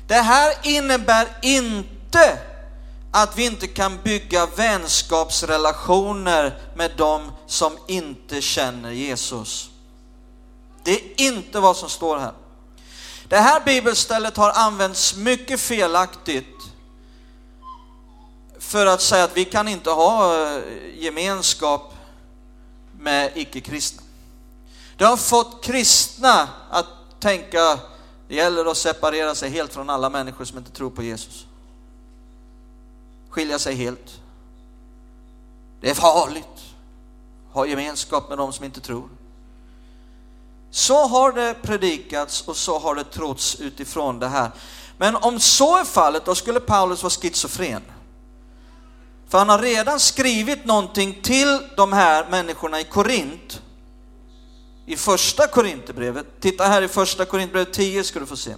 Det 0.06 0.14
här 0.14 0.54
innebär 0.62 1.28
inte 1.42 2.38
att 3.10 3.38
vi 3.38 3.46
inte 3.46 3.66
kan 3.66 3.98
bygga 4.02 4.46
vänskapsrelationer 4.46 6.58
med 6.74 6.90
dem 6.96 7.32
som 7.46 7.78
inte 7.88 8.40
känner 8.40 8.90
Jesus. 8.90 9.70
Det 10.84 10.92
är 10.92 11.20
inte 11.20 11.60
vad 11.60 11.76
som 11.76 11.88
står 11.88 12.18
här. 12.18 12.32
Det 13.28 13.38
här 13.38 13.60
bibelstället 13.60 14.36
har 14.36 14.50
använts 14.50 15.16
mycket 15.16 15.60
felaktigt 15.60 16.55
för 18.66 18.86
att 18.86 19.00
säga 19.00 19.24
att 19.24 19.36
vi 19.36 19.44
kan 19.44 19.68
inte 19.68 19.90
ha 19.90 20.44
eh, 20.46 20.62
gemenskap 20.94 21.94
med 22.98 23.32
icke-kristna. 23.34 24.02
Det 24.96 25.04
har 25.04 25.16
fått 25.16 25.64
kristna 25.64 26.48
att 26.70 26.86
tänka 27.20 27.78
det 28.28 28.34
gäller 28.34 28.64
att 28.64 28.76
separera 28.76 29.34
sig 29.34 29.50
helt 29.50 29.72
från 29.72 29.90
alla 29.90 30.10
människor 30.10 30.44
som 30.44 30.58
inte 30.58 30.70
tror 30.70 30.90
på 30.90 31.02
Jesus. 31.02 31.46
Skilja 33.30 33.58
sig 33.58 33.74
helt. 33.74 34.20
Det 35.80 35.90
är 35.90 35.94
farligt. 35.94 36.74
Ha 37.52 37.66
gemenskap 37.66 38.28
med 38.28 38.38
de 38.38 38.52
som 38.52 38.64
inte 38.64 38.80
tror. 38.80 39.08
Så 40.70 41.06
har 41.06 41.32
det 41.32 41.54
predikats 41.62 42.48
och 42.48 42.56
så 42.56 42.78
har 42.78 42.94
det 42.94 43.04
trotts 43.04 43.60
utifrån 43.60 44.18
det 44.18 44.28
här. 44.28 44.50
Men 44.98 45.16
om 45.16 45.40
så 45.40 45.76
är 45.76 45.84
fallet, 45.84 46.24
då 46.24 46.34
skulle 46.34 46.60
Paulus 46.60 47.02
vara 47.02 47.10
schizofren. 47.10 47.82
För 49.36 49.38
han 49.38 49.48
har 49.48 49.58
redan 49.58 50.00
skrivit 50.00 50.64
någonting 50.64 51.18
till 51.22 51.58
de 51.76 51.92
här 51.92 52.26
människorna 52.30 52.80
i 52.80 52.84
Korint. 52.84 53.62
I 54.86 54.96
första 54.96 55.46
Korinthierbrevet. 55.46 56.26
Titta 56.40 56.64
här 56.64 56.82
i 56.82 56.88
första 56.88 57.24
Korinthierbrevet 57.24 57.72
10 57.72 58.04
ska 58.04 58.20
du 58.20 58.26
få 58.26 58.36
se. 58.36 58.54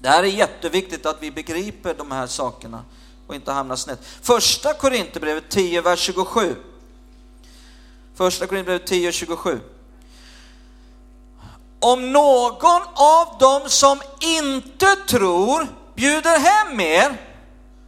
Det 0.00 0.08
här 0.08 0.22
är 0.22 0.26
jätteviktigt 0.26 1.06
att 1.06 1.16
vi 1.20 1.30
begriper 1.30 1.94
de 1.94 2.10
här 2.10 2.26
sakerna 2.26 2.84
och 3.26 3.34
inte 3.34 3.52
hamnar 3.52 3.76
snett. 3.76 3.98
Första 4.22 4.74
Korinthierbrevet 4.74 5.44
10, 5.48 5.80
vers 5.80 6.00
27. 6.00 6.56
Första 8.14 8.46
Korinthierbrevet 8.46 8.86
10, 8.86 9.12
27 9.12 9.60
om 11.80 12.12
någon 12.12 12.82
av 12.94 13.38
dem 13.40 13.62
som 13.66 14.00
inte 14.20 14.96
tror 14.96 15.66
bjuder 15.94 16.38
hem 16.38 16.80
er, 16.80 17.31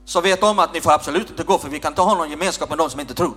så 0.04 0.20
vet 0.20 0.40
de 0.40 0.58
att 0.58 0.74
ni 0.74 0.80
får 0.80 0.92
absolut 0.92 1.30
inte 1.30 1.44
gå 1.44 1.58
för 1.58 1.68
vi 1.68 1.80
kan 1.80 1.92
inte 1.92 2.02
ha 2.02 2.14
någon 2.14 2.30
gemenskap 2.30 2.68
med 2.68 2.78
de 2.78 2.90
som 2.90 3.00
inte 3.00 3.14
tror. 3.14 3.34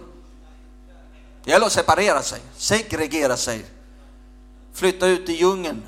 Det 1.44 1.52
gäller 1.52 1.66
att 1.66 1.72
separera 1.72 2.22
sig, 2.22 2.42
segregera 2.58 3.38
sig, 3.38 3.66
flytta 4.74 5.08
ut 5.08 5.30
i 5.30 5.34
djungeln. 5.34 5.88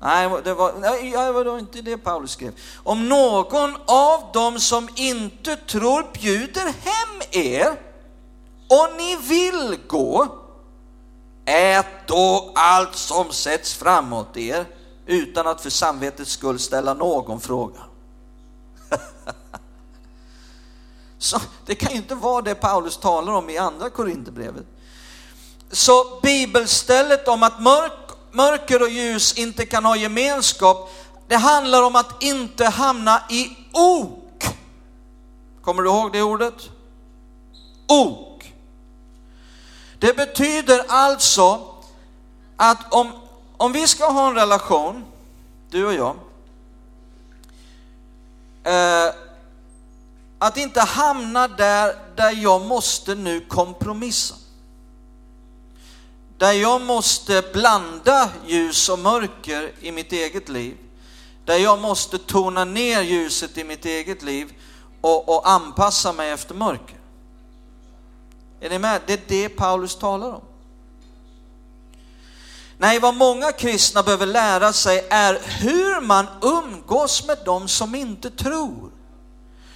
Nej, 0.00 0.30
det 0.44 0.54
var, 0.54 0.72
nej, 0.80 1.10
det 1.10 1.32
var 1.32 1.58
inte 1.58 1.82
det 1.82 1.98
Paulus 1.98 2.30
skrev. 2.30 2.52
Om 2.76 3.08
någon 3.08 3.76
av 3.86 4.32
dem 4.32 4.60
som 4.60 4.88
inte 4.94 5.56
tror 5.56 6.06
bjuder 6.12 6.64
hem 6.64 7.22
er 7.30 7.76
och 8.68 8.88
ni 8.96 9.16
vill 9.16 9.78
gå, 9.86 10.38
Ät 11.44 11.86
då 12.06 12.52
allt 12.54 12.96
som 12.96 13.32
sätts 13.32 13.74
framåt 13.74 14.36
er 14.36 14.66
utan 15.06 15.46
att 15.46 15.60
för 15.60 15.70
samvetets 15.70 16.30
skull 16.30 16.58
ställa 16.58 16.94
någon 16.94 17.40
fråga. 17.40 17.80
Så 21.18 21.40
det 21.66 21.74
kan 21.74 21.90
ju 21.90 21.96
inte 21.96 22.14
vara 22.14 22.42
det 22.42 22.54
Paulus 22.54 22.96
talar 22.96 23.32
om 23.32 23.50
i 23.50 23.58
andra 23.58 23.90
Korinthierbrevet. 23.90 24.66
Så 25.70 26.20
bibelstället 26.22 27.28
om 27.28 27.42
att 27.42 27.62
mörk, 27.62 27.92
mörker 28.32 28.82
och 28.82 28.88
ljus 28.88 29.38
inte 29.38 29.66
kan 29.66 29.84
ha 29.84 29.96
gemenskap, 29.96 30.90
det 31.28 31.36
handlar 31.36 31.82
om 31.82 31.96
att 31.96 32.22
inte 32.22 32.66
hamna 32.66 33.22
i 33.30 33.56
ok. 33.72 34.44
Kommer 35.62 35.82
du 35.82 35.88
ihåg 35.88 36.12
det 36.12 36.22
ordet? 36.22 36.70
Ok. 37.88 38.52
Det 39.98 40.16
betyder 40.16 40.84
alltså 40.88 41.60
att 42.56 42.92
om, 42.94 43.12
om 43.62 43.72
vi 43.72 43.88
ska 43.88 44.10
ha 44.10 44.28
en 44.28 44.34
relation, 44.34 45.04
du 45.70 45.86
och 45.86 45.94
jag, 45.94 46.16
eh, 48.64 49.14
att 50.38 50.56
inte 50.56 50.80
hamna 50.80 51.48
där, 51.48 51.96
där 52.16 52.30
jag 52.42 52.66
måste 52.66 53.14
nu 53.14 53.40
kompromissa. 53.40 54.34
Där 56.38 56.52
jag 56.52 56.80
måste 56.80 57.42
blanda 57.52 58.30
ljus 58.46 58.88
och 58.88 58.98
mörker 58.98 59.72
i 59.80 59.92
mitt 59.92 60.12
eget 60.12 60.48
liv. 60.48 60.76
Där 61.44 61.56
jag 61.56 61.80
måste 61.80 62.18
tona 62.18 62.64
ner 62.64 63.02
ljuset 63.02 63.58
i 63.58 63.64
mitt 63.64 63.84
eget 63.84 64.22
liv 64.22 64.52
och, 65.00 65.28
och 65.28 65.50
anpassa 65.50 66.12
mig 66.12 66.30
efter 66.30 66.54
mörker. 66.54 66.98
Är 68.60 68.70
ni 68.70 68.78
med? 68.78 69.00
Det 69.06 69.12
är 69.12 69.20
det 69.26 69.48
Paulus 69.48 69.96
talar 69.96 70.32
om. 70.32 70.42
Nej, 72.82 72.98
vad 72.98 73.14
många 73.14 73.52
kristna 73.52 74.02
behöver 74.02 74.26
lära 74.26 74.72
sig 74.72 75.06
är 75.10 75.40
hur 75.44 76.00
man 76.00 76.26
umgås 76.42 77.26
med 77.26 77.38
dem 77.44 77.68
som 77.68 77.94
inte 77.94 78.30
tror. 78.30 78.90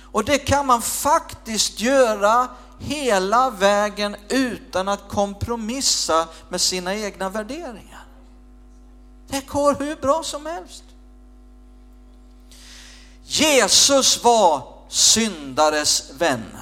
Och 0.02 0.24
det 0.24 0.38
kan 0.38 0.66
man 0.66 0.82
faktiskt 0.82 1.80
göra 1.80 2.48
hela 2.78 3.50
vägen 3.50 4.16
utan 4.28 4.88
att 4.88 5.08
kompromissa 5.08 6.28
med 6.48 6.60
sina 6.60 6.94
egna 6.94 7.28
värderingar. 7.28 8.06
Det 9.28 9.46
går 9.46 9.74
hur 9.74 9.96
bra 9.96 10.22
som 10.22 10.46
helst. 10.46 10.84
Jesus 13.24 14.24
var 14.24 14.62
syndares 14.88 16.10
vän. 16.18 16.56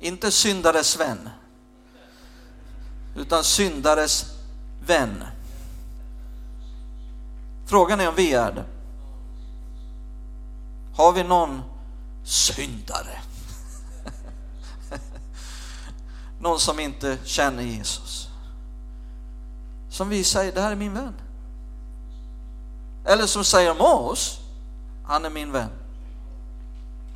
Inte 0.00 0.30
syndares 0.30 0.96
vän, 0.96 1.30
utan 3.16 3.44
syndares 3.44 4.37
vän. 4.88 5.24
Frågan 7.66 8.00
är 8.00 8.08
om 8.08 8.14
vi 8.14 8.32
är 8.32 8.52
det. 8.52 8.64
Har 10.94 11.12
vi 11.12 11.24
någon 11.24 11.62
syndare? 12.24 13.20
någon 16.40 16.58
som 16.58 16.80
inte 16.80 17.18
känner 17.24 17.62
Jesus? 17.62 18.28
Som 19.88 20.08
vi 20.08 20.24
säger, 20.24 20.52
det 20.52 20.60
här 20.60 20.72
är 20.72 20.76
min 20.76 20.94
vän. 20.94 21.14
Eller 23.04 23.26
som 23.26 23.44
säger 23.44 23.70
om 23.70 23.80
oss, 23.80 24.40
han 25.04 25.24
är 25.24 25.30
min 25.30 25.52
vän. 25.52 25.70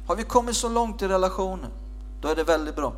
Har 0.06 0.16
vi 0.16 0.24
kommit 0.24 0.56
så 0.56 0.68
långt 0.68 1.02
i 1.02 1.08
relationen, 1.08 1.70
då 2.20 2.28
är 2.28 2.36
det 2.36 2.44
väldigt 2.44 2.76
bra. 2.76 2.94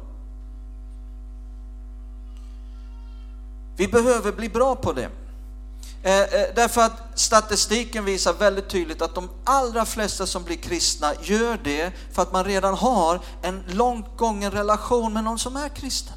Vi 3.77 3.89
behöver 3.89 4.33
bli 4.33 4.49
bra 4.49 4.77
på 4.77 4.93
det. 4.93 5.11
Eh, 6.03 6.21
eh, 6.21 6.49
därför 6.55 6.81
att 6.81 6.93
statistiken 7.15 8.05
visar 8.05 8.33
väldigt 8.33 8.69
tydligt 8.69 9.03
att 9.03 9.15
de 9.15 9.31
allra 9.45 9.85
flesta 9.85 10.27
som 10.27 10.45
blir 10.45 10.57
kristna 10.57 11.13
gör 11.23 11.59
det 11.65 11.93
för 12.13 12.23
att 12.23 12.33
man 12.33 12.45
redan 12.45 12.75
har 12.75 13.21
en 13.43 13.63
långt 13.67 14.17
gången 14.17 14.51
relation 14.51 15.13
med 15.13 15.25
någon 15.25 15.39
som 15.39 15.57
är 15.57 15.69
kristen. 15.69 16.15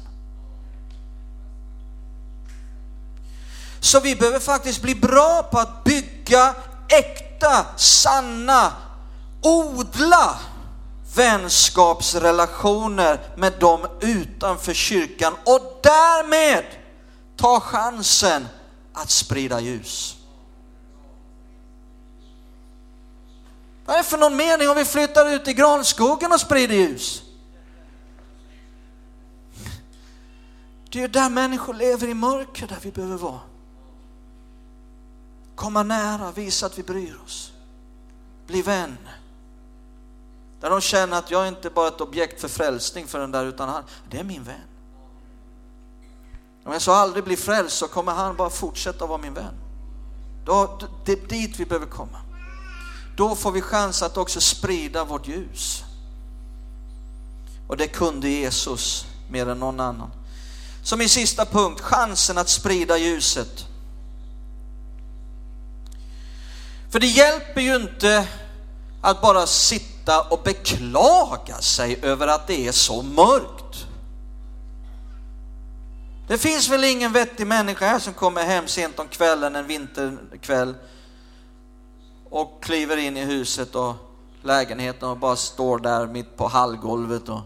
Så 3.80 4.00
vi 4.00 4.16
behöver 4.16 4.38
faktiskt 4.38 4.82
bli 4.82 4.94
bra 4.94 5.42
på 5.42 5.58
att 5.58 5.84
bygga 5.84 6.54
äkta, 6.88 7.66
sanna, 7.76 8.72
odla 9.42 10.38
vänskapsrelationer 11.14 13.20
med 13.36 13.52
dem 13.60 13.86
utanför 14.00 14.74
kyrkan 14.74 15.34
och 15.44 15.80
därmed 15.82 16.64
ta 17.38 17.60
chansen 17.60 18.48
att 18.92 19.10
sprida 19.10 19.60
ljus. 19.60 20.16
Vad 23.84 23.96
är 23.96 23.98
det 23.98 24.08
för 24.08 24.18
någon 24.18 24.36
mening 24.36 24.68
om 24.68 24.76
vi 24.76 24.84
flyttar 24.84 25.34
ut 25.34 25.48
i 25.48 25.54
granskogen 25.54 26.32
och 26.32 26.40
sprider 26.40 26.74
ljus? 26.74 27.22
Det 30.90 31.02
är 31.02 31.08
där 31.08 31.30
människor 31.30 31.74
lever 31.74 32.08
i 32.08 32.14
mörker 32.14 32.66
där 32.66 32.78
vi 32.82 32.90
behöver 32.90 33.16
vara. 33.16 33.40
Komma 35.54 35.82
nära, 35.82 36.32
visa 36.32 36.66
att 36.66 36.78
vi 36.78 36.82
bryr 36.82 37.20
oss. 37.24 37.52
Bli 38.46 38.62
vän. 38.62 38.98
Där 40.60 40.70
de 40.70 40.80
känner 40.80 41.18
att 41.18 41.30
jag 41.30 41.44
är 41.44 41.48
inte 41.48 41.70
bara 41.70 41.88
är 41.88 41.92
ett 41.92 42.00
objekt 42.00 42.40
för 42.40 42.48
frälsning 42.48 43.06
för 43.06 43.18
den 43.18 43.30
där, 43.30 43.44
utan 43.44 43.68
han, 43.68 43.84
det 44.10 44.18
är 44.18 44.24
min 44.24 44.44
vän. 44.44 44.67
Om 46.68 46.72
jag 46.72 46.82
så 46.82 46.92
aldrig 46.92 47.24
blir 47.24 47.36
frälst 47.36 47.78
så 47.78 47.88
kommer 47.88 48.12
han 48.12 48.36
bara 48.36 48.50
fortsätta 48.50 49.06
vara 49.06 49.18
min 49.18 49.34
vän. 49.34 49.54
Då, 50.44 50.78
det 51.04 51.12
är 51.12 51.28
dit 51.28 51.60
vi 51.60 51.64
behöver 51.64 51.86
komma. 51.86 52.18
Då 53.16 53.34
får 53.34 53.52
vi 53.52 53.60
chans 53.60 54.02
att 54.02 54.16
också 54.16 54.40
sprida 54.40 55.04
vårt 55.04 55.28
ljus. 55.28 55.84
Och 57.68 57.76
det 57.76 57.86
kunde 57.86 58.28
Jesus 58.28 59.06
mer 59.30 59.48
än 59.48 59.58
någon 59.58 59.80
annan. 59.80 60.10
Så 60.82 60.96
min 60.96 61.08
sista 61.08 61.44
punkt, 61.44 61.80
chansen 61.80 62.38
att 62.38 62.48
sprida 62.48 62.98
ljuset. 62.98 63.66
För 66.90 67.00
det 67.00 67.06
hjälper 67.06 67.60
ju 67.60 67.76
inte 67.76 68.28
att 69.00 69.22
bara 69.22 69.46
sitta 69.46 70.22
och 70.22 70.40
beklaga 70.44 71.60
sig 71.60 71.98
över 72.02 72.26
att 72.26 72.46
det 72.46 72.66
är 72.66 72.72
så 72.72 73.02
mörkt. 73.02 73.87
Det 76.28 76.38
finns 76.38 76.68
väl 76.68 76.84
ingen 76.84 77.12
vettig 77.12 77.46
människa 77.46 77.86
här 77.86 77.98
som 77.98 78.14
kommer 78.14 78.42
hem 78.42 78.68
sent 78.68 78.98
om 78.98 79.08
kvällen 79.08 79.56
en 79.56 79.66
vinterkväll 79.66 80.74
och 82.30 82.62
kliver 82.62 82.96
in 82.96 83.16
i 83.16 83.24
huset 83.24 83.74
och 83.74 83.94
lägenheten 84.42 85.08
och 85.08 85.16
bara 85.16 85.36
står 85.36 85.78
där 85.78 86.06
mitt 86.06 86.36
på 86.36 86.48
hallgolvet 86.48 87.28
och 87.28 87.40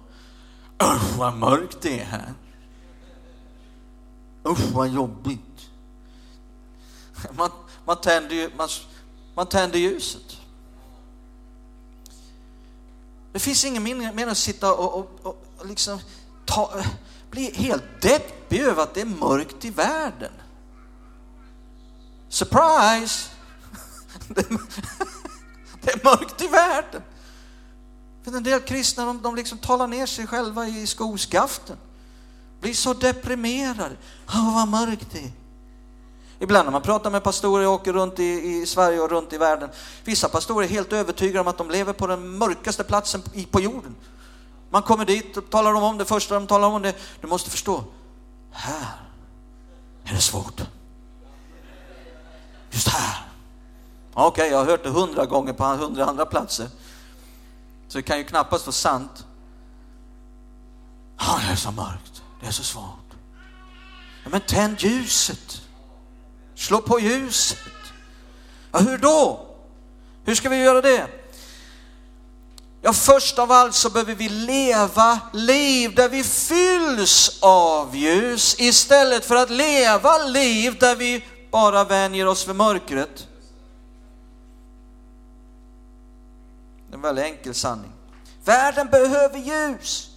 Usch 0.83 1.17
vad 1.19 1.37
mörkt 1.37 1.81
det 1.81 2.01
är 2.01 2.05
här. 2.05 2.35
Usch 4.49 4.73
vad 4.73 4.89
jobbigt. 4.89 5.71
Man, 7.33 7.51
man, 7.85 7.97
tänder, 7.97 8.51
man, 8.57 8.69
man 9.35 9.47
tänder 9.47 9.79
ljuset. 9.79 10.37
Det 13.33 13.39
finns 13.39 13.65
ingen 13.65 13.83
mening 13.83 14.29
att 14.29 14.39
sitta 14.39 14.75
och, 14.75 14.99
och, 14.99 15.27
och 15.59 15.67
liksom 15.67 15.99
ta, 16.45 16.85
bli 17.33 17.53
helt 17.55 18.03
deppig 18.03 18.61
över 18.61 18.83
att 18.83 18.95
det 18.95 19.01
är 19.01 19.07
mörkt 19.07 19.65
i 19.65 19.71
världen. 19.71 20.33
Surprise! 22.29 23.29
Det 25.85 25.91
är 25.91 26.05
mörkt 26.05 26.43
i 26.43 26.49
världen. 26.49 27.03
För 28.25 28.37
en 28.37 28.43
del 28.43 28.61
kristna 28.61 29.05
de, 29.07 29.23
de 29.23 29.37
liksom 29.37 29.59
talar 29.59 29.87
ner 29.87 30.07
sig 30.07 30.27
själva 30.27 30.67
i 30.67 30.87
skoskaften. 30.87 31.77
Blir 32.61 32.75
så 32.75 32.95
deprimerade. 32.95 33.97
Åh, 34.29 34.55
vad 34.55 34.69
mörkt 34.69 35.07
det 35.13 35.19
är. 35.19 35.33
Ibland 36.39 36.67
när 36.67 36.73
man 36.73 36.83
pratar 36.83 37.11
med 37.11 37.23
pastorer, 37.23 37.63
jag 37.63 37.73
åker 37.73 37.93
runt 37.93 38.19
i, 38.19 38.25
i, 38.25 38.67
Sverige 38.67 39.01
och 39.01 39.11
runt 39.11 39.33
i 39.33 39.39
världen. 39.39 39.71
Vissa 40.05 40.29
pastorer 40.29 40.67
är 40.67 40.71
helt 40.71 40.93
övertygade 40.93 41.41
om 41.41 41.49
att 41.49 41.59
de 41.59 41.71
lever 41.71 41.93
på 41.93 42.07
den 42.07 42.39
mörkaste 42.39 42.85
platsen 42.85 43.23
på 43.51 43.61
jorden. 43.61 43.95
Man 44.73 44.83
kommer 44.83 45.05
dit 45.05 45.37
och 45.37 45.51
talar 45.51 45.75
om 45.75 45.99
det 45.99 46.05
första 46.05 46.35
de 46.35 46.47
talar 46.47 46.69
om 46.69 46.83
det. 46.83 46.95
Du 47.21 47.27
måste 47.27 47.51
förstå, 47.51 47.85
här 48.51 49.01
är 50.05 50.15
det 50.15 50.21
svårt. 50.21 50.61
Just 52.71 52.89
här. 52.89 53.27
Okej, 54.15 54.29
okay, 54.29 54.49
jag 54.49 54.59
har 54.59 54.65
hört 54.65 54.83
det 54.83 54.91
hundra 54.91 55.27
gånger 55.27 55.53
på 55.53 55.65
hundra 55.65 56.05
andra 56.05 56.27
platser. 56.27 56.69
Så 57.89 57.99
det 57.99 58.03
kan 58.03 58.19
ju 58.19 58.25
knappast 58.25 58.67
vara 58.67 58.73
sant. 58.73 59.27
Ja, 61.19 61.41
det 61.47 61.53
är 61.53 61.57
så 61.57 61.71
mörkt, 61.71 62.23
det 62.41 62.47
är 62.47 62.51
så 62.51 62.65
svårt. 62.65 63.15
Ja, 64.25 64.31
men 64.31 64.41
tänd 64.41 64.81
ljuset. 64.81 65.63
Slå 66.55 66.81
på 66.81 67.01
ljuset. 67.01 67.59
Ja, 68.73 68.79
hur 68.79 68.99
då? 68.99 69.47
Hur 70.25 70.35
ska 70.35 70.49
vi 70.49 70.57
göra 70.57 70.81
det? 70.81 71.22
Ja, 72.85 72.93
först 72.93 73.39
av 73.39 73.53
allt 73.53 73.75
så 73.75 73.91
behöver 73.91 74.15
vi 74.15 74.29
leva 74.29 75.21
liv 75.33 75.95
där 75.95 76.09
vi 76.09 76.25
fylls 76.25 77.39
av 77.43 77.97
ljus 77.97 78.57
istället 78.59 79.25
för 79.25 79.37
att 79.37 79.51
leva 79.51 80.19
liv 80.19 80.79
där 80.79 80.97
vi 80.97 81.25
bara 81.51 81.85
vänjer 81.85 82.27
oss 82.27 82.49
vid 82.49 82.57
mörkret. 82.57 83.29
Det 86.87 86.93
är 86.93 86.97
en 86.97 87.03
väldigt 87.03 87.25
enkel 87.25 87.55
sanning. 87.55 87.93
Världen 88.45 88.87
behöver 88.87 89.39
ljus. 89.39 90.09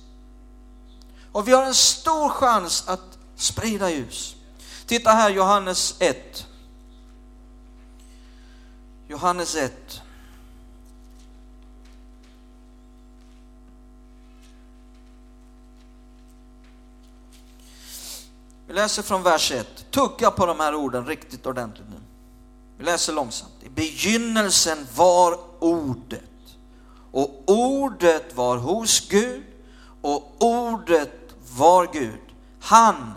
Och 1.32 1.48
vi 1.48 1.52
har 1.52 1.64
en 1.64 1.74
stor 1.74 2.30
chans 2.30 2.84
att 2.88 3.18
sprida 3.36 3.90
ljus. 3.90 4.36
Titta 4.86 5.12
här 5.12 5.30
Johannes 5.30 5.96
1. 6.00 6.46
Johannes 9.08 9.56
1. 9.56 10.02
Vi 18.76 18.82
läser 18.82 19.04
från 19.04 19.24
vers 19.24 19.52
1. 19.52 19.86
Tugga 19.92 20.32
på 20.32 20.46
de 20.46 20.60
här 20.60 20.76
orden 20.76 21.06
riktigt 21.06 21.46
ordentligt 21.46 21.88
nu. 21.90 21.96
Vi 22.78 22.84
läser 22.84 23.14
långsamt. 23.14 23.54
I 23.64 23.70
begynnelsen 23.70 24.88
var 24.96 25.40
ordet. 25.60 26.24
Och 27.12 27.44
ordet 27.48 28.36
var 28.36 28.58
hos 28.58 29.10
Gud 29.10 29.44
och 30.02 30.36
ordet 30.40 31.36
var 31.58 31.88
Gud. 31.94 32.20
Han 32.62 33.14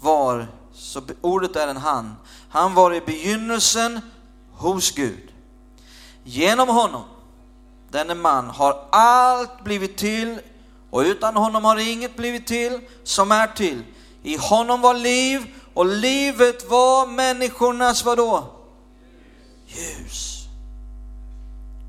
var, 0.00 0.46
så 0.72 1.02
ordet 1.20 1.56
är 1.56 1.68
en 1.68 1.76
han. 1.76 2.16
Han 2.48 2.74
var 2.74 2.94
i 2.94 3.00
begynnelsen 3.00 4.00
hos 4.52 4.90
Gud. 4.90 5.32
Genom 6.24 6.68
honom, 6.68 7.04
denne 7.90 8.14
man, 8.14 8.50
har 8.50 8.84
allt 8.90 9.64
blivit 9.64 9.96
till 9.96 10.40
och 10.90 11.00
utan 11.00 11.36
honom 11.36 11.64
har 11.64 11.76
inget 11.76 12.16
blivit 12.16 12.46
till 12.46 12.80
som 13.04 13.32
är 13.32 13.46
till. 13.46 13.82
I 14.22 14.36
honom 14.36 14.80
var 14.80 14.94
liv 14.94 15.46
och 15.74 15.86
livet 15.86 16.70
var 16.70 17.06
människornas 17.06 18.04
vadå? 18.04 18.44
Ljus. 19.66 20.38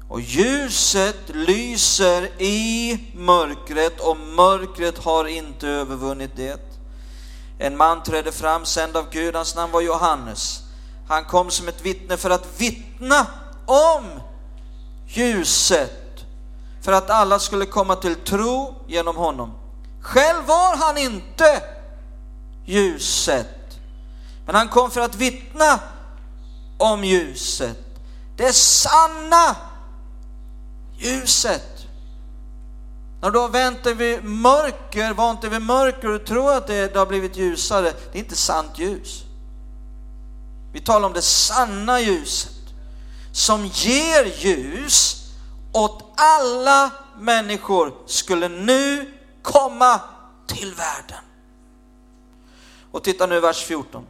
Och 0.09 0.21
ljuset 0.21 1.29
lyser 1.29 2.41
i 2.41 2.97
mörkret 3.15 3.99
och 3.99 4.17
mörkret 4.17 4.97
har 4.97 5.25
inte 5.25 5.67
övervunnit 5.67 6.31
det. 6.35 6.59
En 7.59 7.77
man 7.77 8.03
trädde 8.03 8.31
fram, 8.31 8.65
sänd 8.65 8.97
av 8.97 9.09
Gud, 9.11 9.35
hans 9.35 9.55
namn 9.55 9.73
var 9.73 9.81
Johannes. 9.81 10.59
Han 11.07 11.25
kom 11.25 11.51
som 11.51 11.67
ett 11.67 11.85
vittne 11.85 12.17
för 12.17 12.29
att 12.29 12.61
vittna 12.61 13.27
om 13.65 14.03
ljuset, 15.07 16.25
för 16.81 16.91
att 16.91 17.09
alla 17.09 17.39
skulle 17.39 17.65
komma 17.65 17.95
till 17.95 18.15
tro 18.15 18.75
genom 18.87 19.15
honom. 19.15 19.53
Själv 20.01 20.45
var 20.45 20.77
han 20.77 20.97
inte 20.97 21.78
ljuset. 22.65 23.79
Men 24.45 24.55
han 24.55 24.69
kom 24.69 24.91
för 24.91 25.01
att 25.01 25.15
vittna 25.15 25.79
om 26.77 27.03
ljuset. 27.03 27.77
Det 28.37 28.53
sanna 28.53 29.55
ljuset. 30.97 31.79
När 33.21 33.31
du 33.31 33.39
har 33.39 33.49
vänt 33.49 33.83
dig 33.83 33.93
vid 33.93 34.23
mörker, 34.23 35.13
vant 35.13 35.41
dig 35.41 35.49
vid 35.49 35.61
mörker 35.61 36.09
och 36.09 36.25
tror 36.25 36.53
att 36.53 36.67
det, 36.67 36.93
det 36.93 36.99
har 36.99 37.05
blivit 37.05 37.37
ljusare, 37.37 37.93
det 38.11 38.17
är 38.17 38.23
inte 38.23 38.35
sant 38.35 38.79
ljus. 38.79 39.23
Vi 40.73 40.79
talar 40.79 41.07
om 41.07 41.13
det 41.13 41.21
sanna 41.21 41.99
ljuset 41.99 42.53
som 43.31 43.65
ger 43.65 44.25
ljus 44.25 45.25
åt 45.71 46.03
alla 46.15 46.91
människor 47.19 47.93
skulle 48.05 48.47
nu 48.47 49.13
komma 49.41 50.01
till 50.47 50.73
världen. 50.73 51.28
Och 52.91 53.03
titta 53.03 53.25
nu 53.25 53.39
vers 53.39 53.63
14. 53.63 54.05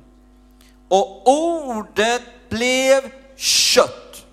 Och 0.88 1.28
ordet 1.28 2.50
blev 2.50 3.12
kött 3.36 4.26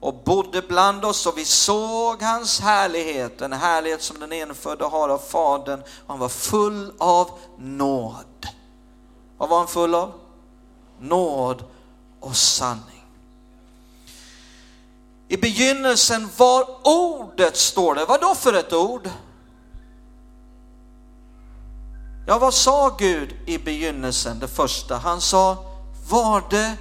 och 0.00 0.14
bodde 0.14 0.62
bland 0.62 1.04
oss 1.04 1.26
och 1.26 1.38
vi 1.38 1.44
såg 1.44 2.22
hans 2.22 2.60
härlighet, 2.60 3.40
en 3.40 3.52
härlighet 3.52 4.02
som 4.02 4.20
den 4.20 4.32
enfödde 4.32 4.84
har 4.84 5.08
av 5.08 5.18
Fadern. 5.18 5.80
Och 5.80 6.06
han 6.06 6.18
var 6.18 6.28
full 6.28 6.92
av 6.98 7.30
nåd. 7.58 8.46
Vad 9.38 9.48
var 9.48 9.58
han 9.58 9.68
full 9.68 9.94
av? 9.94 10.12
Nåd 11.00 11.64
och 12.20 12.36
sanning. 12.36 13.04
I 15.28 15.36
begynnelsen 15.36 16.28
var 16.36 16.66
ordet, 16.82 17.56
står 17.56 17.94
det. 17.94 18.04
Vad 18.04 18.20
då 18.20 18.34
för 18.34 18.52
ett 18.52 18.72
ord? 18.72 19.10
Ja, 22.28 22.38
vad 22.38 22.54
sa 22.54 22.96
Gud 22.98 23.36
i 23.46 23.58
begynnelsen, 23.58 24.38
det 24.38 24.48
första? 24.48 24.96
Han 24.96 25.20
sa, 25.20 25.64
var 26.08 26.44
det 26.50 26.76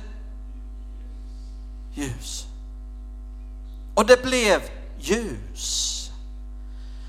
ljus? 1.94 2.46
Och 3.96 4.06
det 4.06 4.24
blev 4.24 4.62
ljus. 5.00 6.10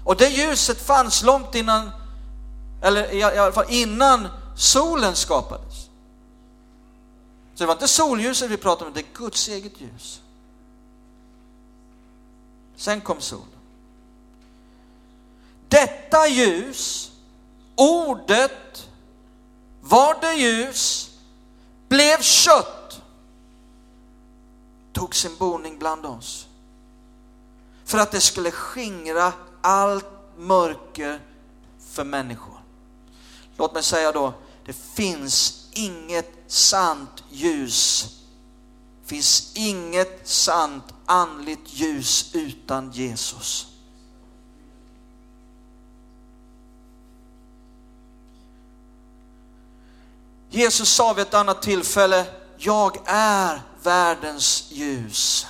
Och 0.04 0.16
det 0.16 0.28
ljuset 0.28 0.80
fanns 0.80 1.22
långt 1.22 1.54
innan, 1.54 1.90
eller 2.82 3.12
i 3.12 3.22
alla 3.22 3.52
fall 3.52 3.66
innan 3.68 4.28
solen 4.56 5.16
skapades. 5.16 5.74
Så 7.54 7.64
det 7.64 7.66
var 7.66 7.74
inte 7.74 7.88
solljuset 7.88 8.50
vi 8.50 8.56
pratade 8.56 8.88
om, 8.88 8.94
det 8.94 9.00
är 9.00 9.14
Guds 9.14 9.48
eget 9.48 9.80
ljus. 9.80 10.20
Sen 12.76 13.00
kom 13.00 13.20
solen. 13.20 13.48
Detta 15.68 16.28
ljus, 16.28 17.12
ordet, 17.78 18.88
var 19.80 20.20
det 20.20 20.34
ljus, 20.34 21.10
blev 21.88 22.22
kött, 22.22 23.00
tog 24.92 25.14
sin 25.14 25.36
boning 25.36 25.78
bland 25.78 26.06
oss. 26.06 26.46
För 27.84 27.98
att 27.98 28.10
det 28.10 28.20
skulle 28.20 28.50
skingra 28.50 29.32
allt 29.60 30.06
mörker 30.36 31.20
för 31.92 32.04
människor. 32.04 32.60
Låt 33.56 33.74
mig 33.74 33.82
säga 33.82 34.12
då, 34.12 34.32
det 34.64 34.72
finns 34.72 35.68
inget 35.72 36.32
sant 36.46 37.24
ljus. 37.30 38.14
Det 39.02 39.08
finns 39.08 39.52
inget 39.54 40.28
sant 40.28 40.84
andligt 41.06 41.72
ljus 41.72 42.30
utan 42.34 42.92
Jesus. 42.92 43.67
Jesus 50.50 50.88
sa 50.88 51.12
vid 51.12 51.26
ett 51.26 51.34
annat 51.34 51.62
tillfälle, 51.62 52.26
jag 52.56 52.96
är 53.06 53.60
världens 53.82 54.64
ljus. 54.70 55.46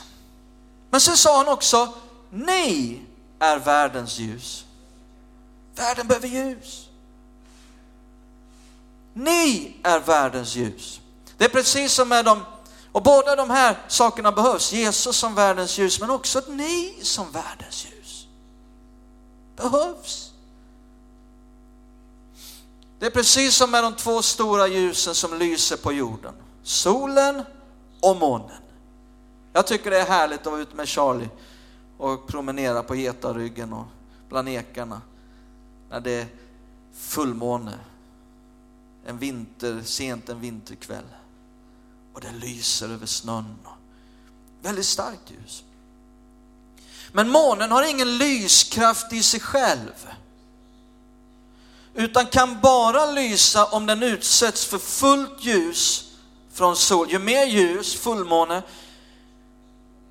Men 0.90 1.00
sen 1.00 1.16
sa 1.16 1.36
han 1.36 1.48
också, 1.48 1.92
ni 2.30 3.00
är 3.38 3.58
världens 3.58 4.18
ljus. 4.18 4.64
Världen 5.74 6.06
behöver 6.06 6.28
ljus. 6.28 6.88
Ni 9.14 9.76
är 9.82 10.00
världens 10.00 10.56
ljus. 10.56 11.00
Det 11.36 11.44
är 11.44 11.48
precis 11.48 11.92
som 11.92 12.08
med 12.08 12.24
dem, 12.24 12.44
och 12.92 13.02
båda 13.02 13.36
de 13.36 13.50
här 13.50 13.78
sakerna 13.88 14.32
behövs. 14.32 14.72
Jesus 14.72 15.16
som 15.16 15.34
världens 15.34 15.78
ljus, 15.78 16.00
men 16.00 16.10
också 16.10 16.42
ni 16.48 16.98
som 17.02 17.30
världens 17.30 17.86
ljus. 17.86 18.26
Behövs. 19.56 20.27
Det 22.98 23.06
är 23.06 23.10
precis 23.10 23.54
som 23.54 23.70
med 23.70 23.84
de 23.84 23.94
två 23.94 24.22
stora 24.22 24.66
ljusen 24.66 25.14
som 25.14 25.38
lyser 25.38 25.76
på 25.76 25.92
jorden. 25.92 26.34
Solen 26.62 27.42
och 28.00 28.16
månen. 28.16 28.62
Jag 29.52 29.66
tycker 29.66 29.90
det 29.90 30.00
är 30.00 30.06
härligt 30.06 30.40
att 30.40 30.46
vara 30.46 30.60
ute 30.60 30.76
med 30.76 30.88
Charlie 30.88 31.28
och 31.98 32.26
promenera 32.26 32.82
på 32.82 32.96
Getaryggen 32.96 33.72
och 33.72 33.86
bland 34.28 34.48
ekarna 34.48 35.02
när 35.90 36.00
det 36.00 36.10
är 36.10 36.26
fullmåne. 36.94 37.78
En 39.06 39.18
vinter, 39.18 39.82
sent 39.84 40.28
en 40.28 40.40
vinterkväll. 40.40 41.04
Och 42.14 42.20
det 42.20 42.32
lyser 42.32 42.88
över 42.88 43.06
snön. 43.06 43.56
Väldigt 44.62 44.86
starkt 44.86 45.30
ljus. 45.30 45.64
Men 47.12 47.30
månen 47.30 47.70
har 47.70 47.90
ingen 47.90 48.18
lyskraft 48.18 49.12
i 49.12 49.22
sig 49.22 49.40
själv. 49.40 50.08
Utan 51.98 52.26
kan 52.26 52.60
bara 52.60 53.06
lysa 53.06 53.64
om 53.64 53.86
den 53.86 54.02
utsätts 54.02 54.64
för 54.64 54.78
fullt 54.78 55.44
ljus 55.44 56.04
från 56.52 56.76
sol. 56.76 57.10
Ju 57.10 57.18
mer 57.18 57.46
ljus, 57.46 57.94
fullmåne, 57.94 58.62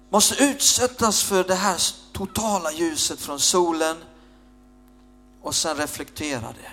måste 0.10 0.44
utsättas 0.44 1.24
för 1.24 1.44
det 1.44 1.56
här 1.56 1.82
totala 2.14 2.72
ljuset 2.72 3.20
från 3.20 3.40
solen 3.40 3.98
och 5.42 5.56
sen 5.56 5.78
reflektera 5.78 6.42
det. 6.62 6.72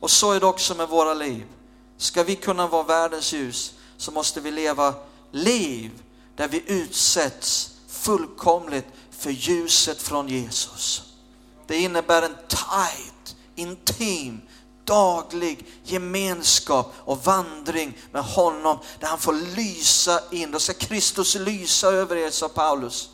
Och 0.00 0.10
så 0.10 0.32
är 0.32 0.40
det 0.40 0.46
också 0.46 0.74
med 0.74 0.88
våra 0.88 1.14
liv. 1.14 1.46
Ska 1.96 2.22
vi 2.22 2.36
kunna 2.36 2.66
vara 2.66 2.82
världens 2.82 3.32
ljus 3.32 3.74
så 3.96 4.10
måste 4.10 4.40
vi 4.40 4.50
leva 4.50 4.94
liv 5.30 5.90
där 6.36 6.48
vi 6.48 6.62
utsätts 6.66 7.70
fullkomligt 7.88 8.86
för 9.10 9.30
ljuset 9.30 10.02
från 10.02 10.28
Jesus. 10.28 11.02
Det 11.66 11.76
innebär 11.78 12.22
en 12.22 12.36
tight, 12.48 13.11
intim, 13.54 14.40
daglig 14.84 15.66
gemenskap 15.84 16.92
och 16.96 17.24
vandring 17.24 17.98
med 18.12 18.22
honom 18.22 18.78
där 19.00 19.08
han 19.08 19.18
får 19.18 19.56
lysa 19.56 20.20
in. 20.30 20.50
Då 20.50 20.58
ska 20.58 20.72
Kristus 20.72 21.34
lysa 21.34 21.88
över 21.88 22.16
er, 22.16 22.30
sa 22.30 22.48
Paulus. 22.48 23.08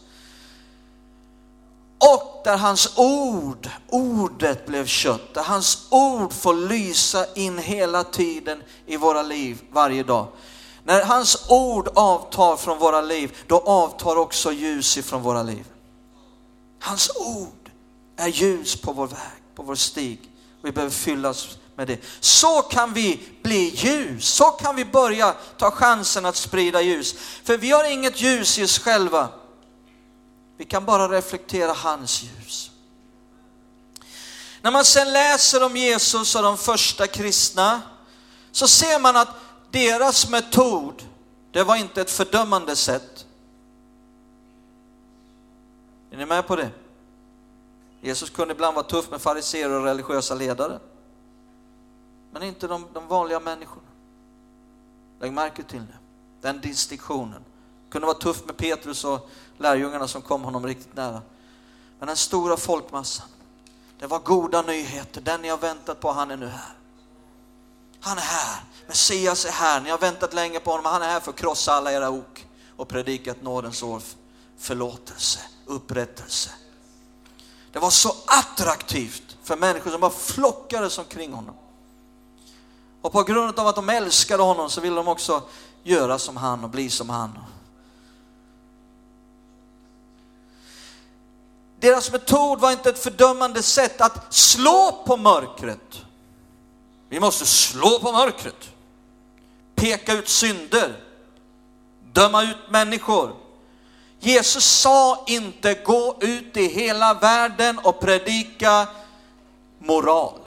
Och 1.99 2.41
där 2.45 2.57
hans 2.57 2.93
ord, 2.97 3.69
ordet 3.89 4.67
blev 4.67 4.87
kött, 4.87 5.35
där 5.35 5.43
hans 5.43 5.87
ord 5.91 6.33
får 6.33 6.55
lysa 6.55 7.35
in 7.35 7.59
hela 7.59 8.05
tiden 8.05 8.63
i 8.87 8.97
våra 8.97 9.23
liv 9.23 9.63
varje 9.73 10.03
dag. 10.03 10.27
När 10.85 11.05
hans 11.05 11.47
ord 11.49 11.89
avtar 11.95 12.57
från 12.57 12.79
våra 12.79 13.01
liv, 13.01 13.37
då 13.47 13.59
avtar 13.59 14.17
också 14.17 14.53
ljus 14.53 14.97
ifrån 14.99 15.23
våra 15.23 15.43
liv. 15.43 15.67
Hans 16.81 17.11
ord 17.17 17.71
är 18.17 18.29
ljus 18.29 18.81
på 18.81 18.93
vår 18.93 19.07
väg, 19.07 19.38
på 19.59 19.65
vår 19.65 19.75
stig. 19.75 20.21
Vi 20.63 20.73
behöver 20.73 20.95
fyllas 20.95 21.59
med 21.77 21.87
det. 21.87 22.01
Så 22.21 22.63
kan 22.63 22.93
vi 22.93 23.21
bli 23.43 23.75
ljus, 23.75 24.29
så 24.29 24.45
kan 24.45 24.77
vi 24.77 24.85
börja 24.85 25.35
ta 25.57 25.71
chansen 25.71 26.27
att 26.27 26.37
sprida 26.37 26.83
ljus. 26.83 27.15
För 27.45 27.57
vi 27.57 27.71
har 27.71 27.85
inget 27.85 28.21
ljus 28.21 28.59
i 28.59 28.65
oss 28.65 28.79
själva. 28.79 29.29
Vi 30.57 30.65
kan 30.65 30.85
bara 30.85 31.09
reflektera 31.09 31.73
hans 31.73 32.23
ljus. 32.23 32.71
När 34.63 34.71
man 34.71 34.85
sen 34.85 35.13
läser 35.13 35.63
om 35.63 35.77
Jesus 35.77 36.35
och 36.35 36.43
de 36.43 36.59
första 36.59 37.07
kristna 37.07 37.83
så 38.53 38.69
ser 38.69 39.01
man 39.01 39.17
att 39.17 39.29
deras 39.71 40.29
metod, 40.29 41.03
det 41.53 41.63
var 41.63 41.77
inte 41.77 42.01
ett 42.01 42.11
fördömande 42.11 42.77
sätt. 42.77 43.27
Är 46.11 46.17
ni 46.17 46.27
med 46.27 46.47
på 46.47 46.57
det? 46.57 46.71
Jesus 48.01 48.31
kunde 48.31 48.55
ibland 48.55 48.75
vara 48.75 48.87
tuff 48.87 49.11
med 49.11 49.23
fariseer 49.23 49.71
och 49.71 49.85
religiösa 49.85 50.35
ledare. 50.35 50.79
Men 52.33 52.43
inte 52.43 52.67
de, 52.67 52.87
de 52.93 53.09
vanliga 53.09 53.41
människorna. 53.41 53.87
Lägg 55.21 55.33
märke 55.33 55.63
till 55.63 55.87
det. 55.87 55.99
Den 56.41 56.61
distinktionen. 56.61 57.45
Kunde 57.91 58.07
vara 58.07 58.19
tuff 58.19 58.47
med 58.47 58.57
Petrus 58.57 59.05
och 59.05 59.31
lärjungarna 59.57 60.09
som 60.09 60.23
kom 60.23 60.45
honom 60.45 60.67
riktigt 60.67 60.97
nära. 60.97 61.23
Men 61.99 62.07
den 62.07 62.17
stora 62.17 62.57
folkmassan, 62.57 63.27
det 63.99 64.07
var 64.07 64.19
goda 64.19 64.63
nyheter. 64.63 65.21
Den 65.21 65.43
ni 65.43 65.49
har 65.49 65.59
väntat 65.59 66.01
på, 66.01 66.13
han 66.13 66.31
är 66.31 66.37
nu 66.37 66.47
här. 66.47 66.73
Han 68.01 68.19
är 68.19 68.23
här. 68.23 68.65
Messias 68.87 69.45
är 69.45 69.51
här. 69.51 69.81
Ni 69.81 69.91
har 69.91 69.99
väntat 69.99 70.35
länge 70.35 70.61
på 70.61 70.71
honom. 70.71 70.85
Han 70.85 71.03
är 71.03 71.07
här 71.07 71.21
för 71.21 71.31
att 71.31 71.37
krossa 71.37 71.73
alla 71.73 71.93
era 71.93 72.11
ok 72.11 72.47
och 72.77 72.89
predika 72.89 73.31
ett 73.31 73.43
nådens 73.43 73.83
år, 73.83 74.03
förlåtelse, 74.59 75.41
upprättelse. 75.67 76.51
Det 77.73 77.79
var 77.79 77.91
så 77.91 78.15
attraktivt 78.27 79.37
för 79.43 79.57
människor 79.57 79.91
som 79.91 80.01
bara 80.01 80.11
flockades 80.11 80.99
omkring 80.99 81.33
honom. 81.33 81.55
Och 83.03 83.13
på 83.13 83.23
grund 83.23 83.59
av 83.59 83.67
att 83.67 83.77
de 83.77 83.89
älskade 83.89 84.43
honom 84.43 84.71
så 84.71 84.81
ville 84.81 84.97
de 84.97 85.09
också 85.09 85.43
göra 85.83 86.19
som 86.19 86.37
han 86.37 86.65
och 86.65 86.71
bli 86.71 86.91
som 86.91 87.11
han. 87.11 87.39
Deras 91.81 92.13
metod 92.13 92.61
var 92.61 92.73
inte 92.73 92.89
ett 92.89 92.99
fördömande 92.99 93.63
sätt 93.63 94.01
att 94.01 94.35
slå 94.35 95.03
på 95.07 95.17
mörkret. 95.17 96.03
Vi 97.09 97.21
måste 97.21 97.47
slå 97.47 97.99
på 97.99 98.13
mörkret, 98.13 98.71
peka 99.75 100.13
ut 100.13 100.29
synder, 100.29 101.05
döma 102.13 102.43
ut 102.43 102.57
människor. 102.71 103.48
Jesus 104.21 104.65
sa 104.65 105.25
inte 105.27 105.75
gå 105.75 106.17
ut 106.21 106.57
i 106.57 106.67
hela 106.67 107.15
världen 107.15 107.79
och 107.79 108.01
predika 108.01 108.89
moral. 109.79 110.39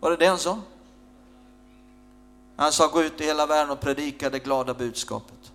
Var 0.00 0.10
det 0.10 0.16
det 0.16 0.26
han 0.26 0.38
sa? 0.38 0.60
Han 2.56 2.72
sa 2.72 2.86
gå 2.86 3.02
ut 3.02 3.20
i 3.20 3.24
hela 3.24 3.46
världen 3.46 3.70
och 3.70 3.80
predika 3.80 4.30
det 4.30 4.38
glada 4.38 4.74
budskapet. 4.74 5.52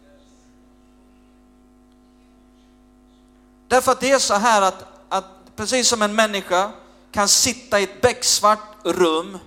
Därför 3.67 3.91
att 3.91 3.99
det 3.99 4.11
är 4.11 4.19
så 4.19 4.33
här 4.33 4.61
att, 4.61 4.85
att 5.09 5.25
precis 5.55 5.87
som 5.87 6.01
en 6.01 6.15
människa 6.15 6.71
kan 7.11 7.27
sitta 7.27 7.79
i 7.79 7.83
ett 7.83 8.01
becksvart 8.01 8.59
rum, 8.83 9.37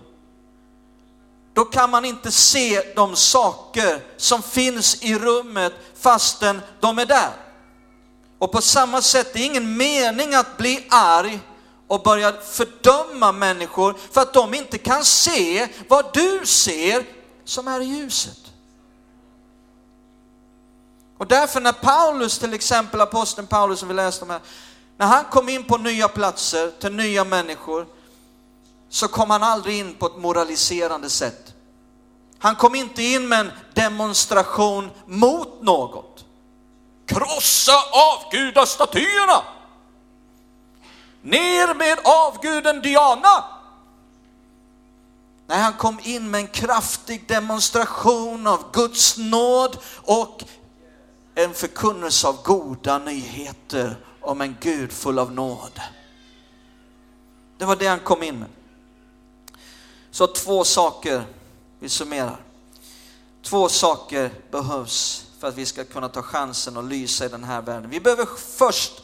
då 1.55 1.65
kan 1.65 1.91
man 1.91 2.05
inte 2.05 2.31
se 2.31 2.95
de 2.95 3.17
saker 3.17 4.01
som 4.17 4.43
finns 4.43 5.03
i 5.03 5.19
rummet 5.19 5.73
fastän 5.95 6.61
de 6.81 6.99
är 6.99 7.07
där. 7.07 7.31
Och 8.39 8.53
på 8.53 8.61
samma 8.61 9.03
sätt, 9.03 9.33
det 9.33 9.41
är 9.41 9.47
ingen 9.47 9.77
mening 9.77 10.35
att 10.35 10.57
bli 10.57 10.87
arg 10.91 11.41
och 11.89 12.03
börja 12.03 12.33
fördöma 12.33 13.33
människor 13.33 13.95
för 14.11 14.21
att 14.21 14.33
de 14.33 14.55
inte 14.55 14.79
kan 14.79 15.05
se 15.05 15.69
vad 15.89 16.15
du 16.15 16.47
ser 16.47 17.05
som 17.45 17.69
är 17.69 17.81
i 17.81 17.85
ljuset. 17.85 18.39
Och 21.19 21.27
därför 21.27 21.61
när 21.61 21.73
Paulus, 21.73 22.39
till 22.39 22.55
exempel 22.55 23.01
aposteln 23.01 23.47
Paulus 23.47 23.79
som 23.79 23.89
vi 23.89 23.95
läste 23.95 24.25
om 24.25 24.31
här, 24.31 24.41
när 24.97 25.07
han 25.07 25.25
kom 25.25 25.49
in 25.49 25.65
på 25.65 25.79
nya 25.79 26.09
platser 26.09 26.71
till 26.81 26.93
nya 26.93 27.25
människor 27.25 27.87
så 28.95 29.09
kom 29.09 29.31
han 29.31 29.43
aldrig 29.43 29.79
in 29.79 29.95
på 29.95 30.07
ett 30.07 30.17
moraliserande 30.17 31.11
sätt. 31.11 31.55
Han 32.39 32.57
kom 32.57 32.75
inte 32.75 33.03
in 33.03 33.29
med 33.29 33.41
en 33.41 33.51
demonstration 33.75 34.91
mot 35.07 35.63
något. 35.63 36.25
Krossa 37.07 37.73
avgudastatyerna! 37.93 39.43
Ner 41.23 41.75
med 41.75 41.99
avguden 42.05 42.83
Diana! 42.83 43.45
Nej, 45.47 45.59
han 45.61 45.73
kom 45.73 45.99
in 46.03 46.31
med 46.31 46.41
en 46.41 46.49
kraftig 46.49 47.29
demonstration 47.29 48.47
av 48.47 48.73
Guds 48.73 49.17
nåd 49.17 49.79
och 50.03 50.45
en 51.35 51.55
förkunnelse 51.55 52.29
av 52.29 52.43
goda 52.43 52.99
nyheter 52.99 53.97
om 54.21 54.41
en 54.41 54.57
Gud 54.61 54.93
full 54.93 55.19
av 55.19 55.33
nåd. 55.33 55.81
Det 57.59 57.65
var 57.65 57.77
det 57.77 57.87
han 57.87 58.01
kom 58.01 58.23
in 58.23 58.39
med. 58.39 58.49
Så 60.15 60.27
två 60.27 60.65
saker, 60.65 61.27
vi 61.79 61.89
summerar. 61.89 62.41
Två 63.43 63.69
saker 63.69 64.31
behövs 64.51 65.27
för 65.39 65.49
att 65.49 65.55
vi 65.55 65.67
ska 65.67 65.85
kunna 65.85 66.09
ta 66.09 66.23
chansen 66.23 66.77
att 66.77 66.85
lysa 66.85 67.25
i 67.25 67.29
den 67.29 67.45
här 67.45 67.63
världen. 67.63 67.91
Vi 67.91 68.01
behöver 68.01 68.27
först 68.37 69.03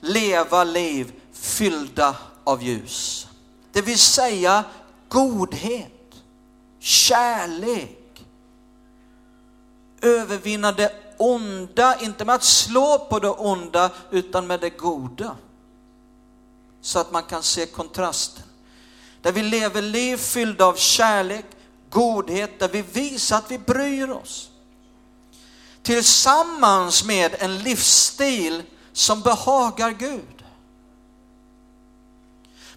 leva 0.00 0.64
liv 0.64 1.12
fyllda 1.32 2.16
av 2.44 2.62
ljus. 2.62 3.26
Det 3.72 3.82
vill 3.82 3.98
säga 3.98 4.64
godhet, 5.08 6.14
kärlek, 6.78 8.26
övervinna 10.00 10.72
det 10.72 10.92
onda, 11.16 12.00
inte 12.00 12.24
med 12.24 12.34
att 12.34 12.44
slå 12.44 13.06
på 13.10 13.18
det 13.18 13.30
onda, 13.30 13.90
utan 14.10 14.46
med 14.46 14.60
det 14.60 14.70
goda. 14.70 15.36
Så 16.80 16.98
att 16.98 17.12
man 17.12 17.22
kan 17.22 17.42
se 17.42 17.66
kontrasten. 17.66 18.44
Där 19.24 19.32
vi 19.32 19.42
lever 19.42 19.82
liv 19.82 20.16
fyllda 20.16 20.64
av 20.64 20.74
kärlek, 20.74 21.44
godhet, 21.90 22.58
där 22.58 22.68
vi 22.68 22.82
visar 22.82 23.38
att 23.38 23.50
vi 23.50 23.58
bryr 23.58 24.10
oss. 24.10 24.50
Tillsammans 25.82 27.04
med 27.04 27.36
en 27.38 27.58
livsstil 27.58 28.62
som 28.92 29.20
behagar 29.20 29.90
Gud. 29.90 30.44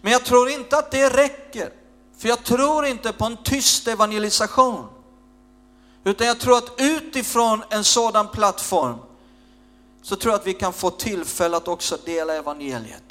Men 0.01 0.11
jag 0.11 0.25
tror 0.25 0.49
inte 0.49 0.77
att 0.77 0.91
det 0.91 1.09
räcker, 1.09 1.73
för 2.17 2.29
jag 2.29 2.43
tror 2.43 2.85
inte 2.85 3.13
på 3.13 3.25
en 3.25 3.37
tyst 3.43 3.87
evangelisation. 3.87 4.87
Utan 6.03 6.27
jag 6.27 6.39
tror 6.39 6.57
att 6.57 6.73
utifrån 6.77 7.63
en 7.69 7.83
sådan 7.83 8.27
plattform 8.27 8.97
så 10.01 10.15
tror 10.15 10.33
jag 10.33 10.39
att 10.39 10.47
vi 10.47 10.53
kan 10.53 10.73
få 10.73 10.89
tillfälle 10.89 11.57
att 11.57 11.67
också 11.67 11.97
dela 12.05 12.33
evangeliet. 12.33 13.03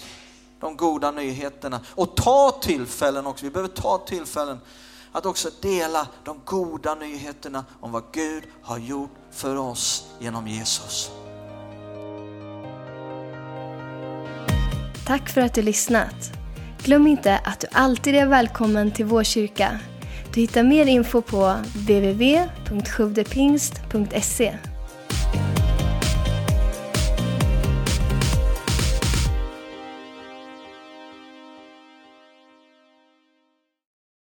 De 0.60 0.76
goda 0.76 1.10
nyheterna 1.10 1.80
och 1.94 2.16
ta 2.16 2.58
tillfällen 2.62 3.26
också. 3.26 3.44
Vi 3.44 3.50
behöver 3.50 3.74
ta 3.74 3.98
tillfällen 3.98 4.60
att 5.12 5.26
också 5.26 5.50
dela 5.62 6.08
de 6.24 6.40
goda 6.44 6.94
nyheterna 6.94 7.64
om 7.80 7.92
vad 7.92 8.02
Gud 8.12 8.44
har 8.62 8.78
gjort 8.78 9.10
för 9.30 9.56
oss 9.56 10.06
genom 10.18 10.48
Jesus. 10.48 11.10
Tack 15.06 15.28
för 15.28 15.40
att 15.40 15.54
du 15.54 15.62
lyssnat. 15.62 16.32
Glöm 16.84 17.06
inte 17.06 17.38
att 17.38 17.60
du 17.60 17.66
alltid 17.72 18.14
är 18.14 18.26
välkommen 18.26 18.90
till 18.90 19.06
vår 19.06 19.24
kyrka. 19.24 19.80
Du 20.34 20.40
hittar 20.40 20.62
mer 20.62 20.86
info 20.86 21.22
på 21.22 21.56
www.sjuvdepingst.se 21.74 24.58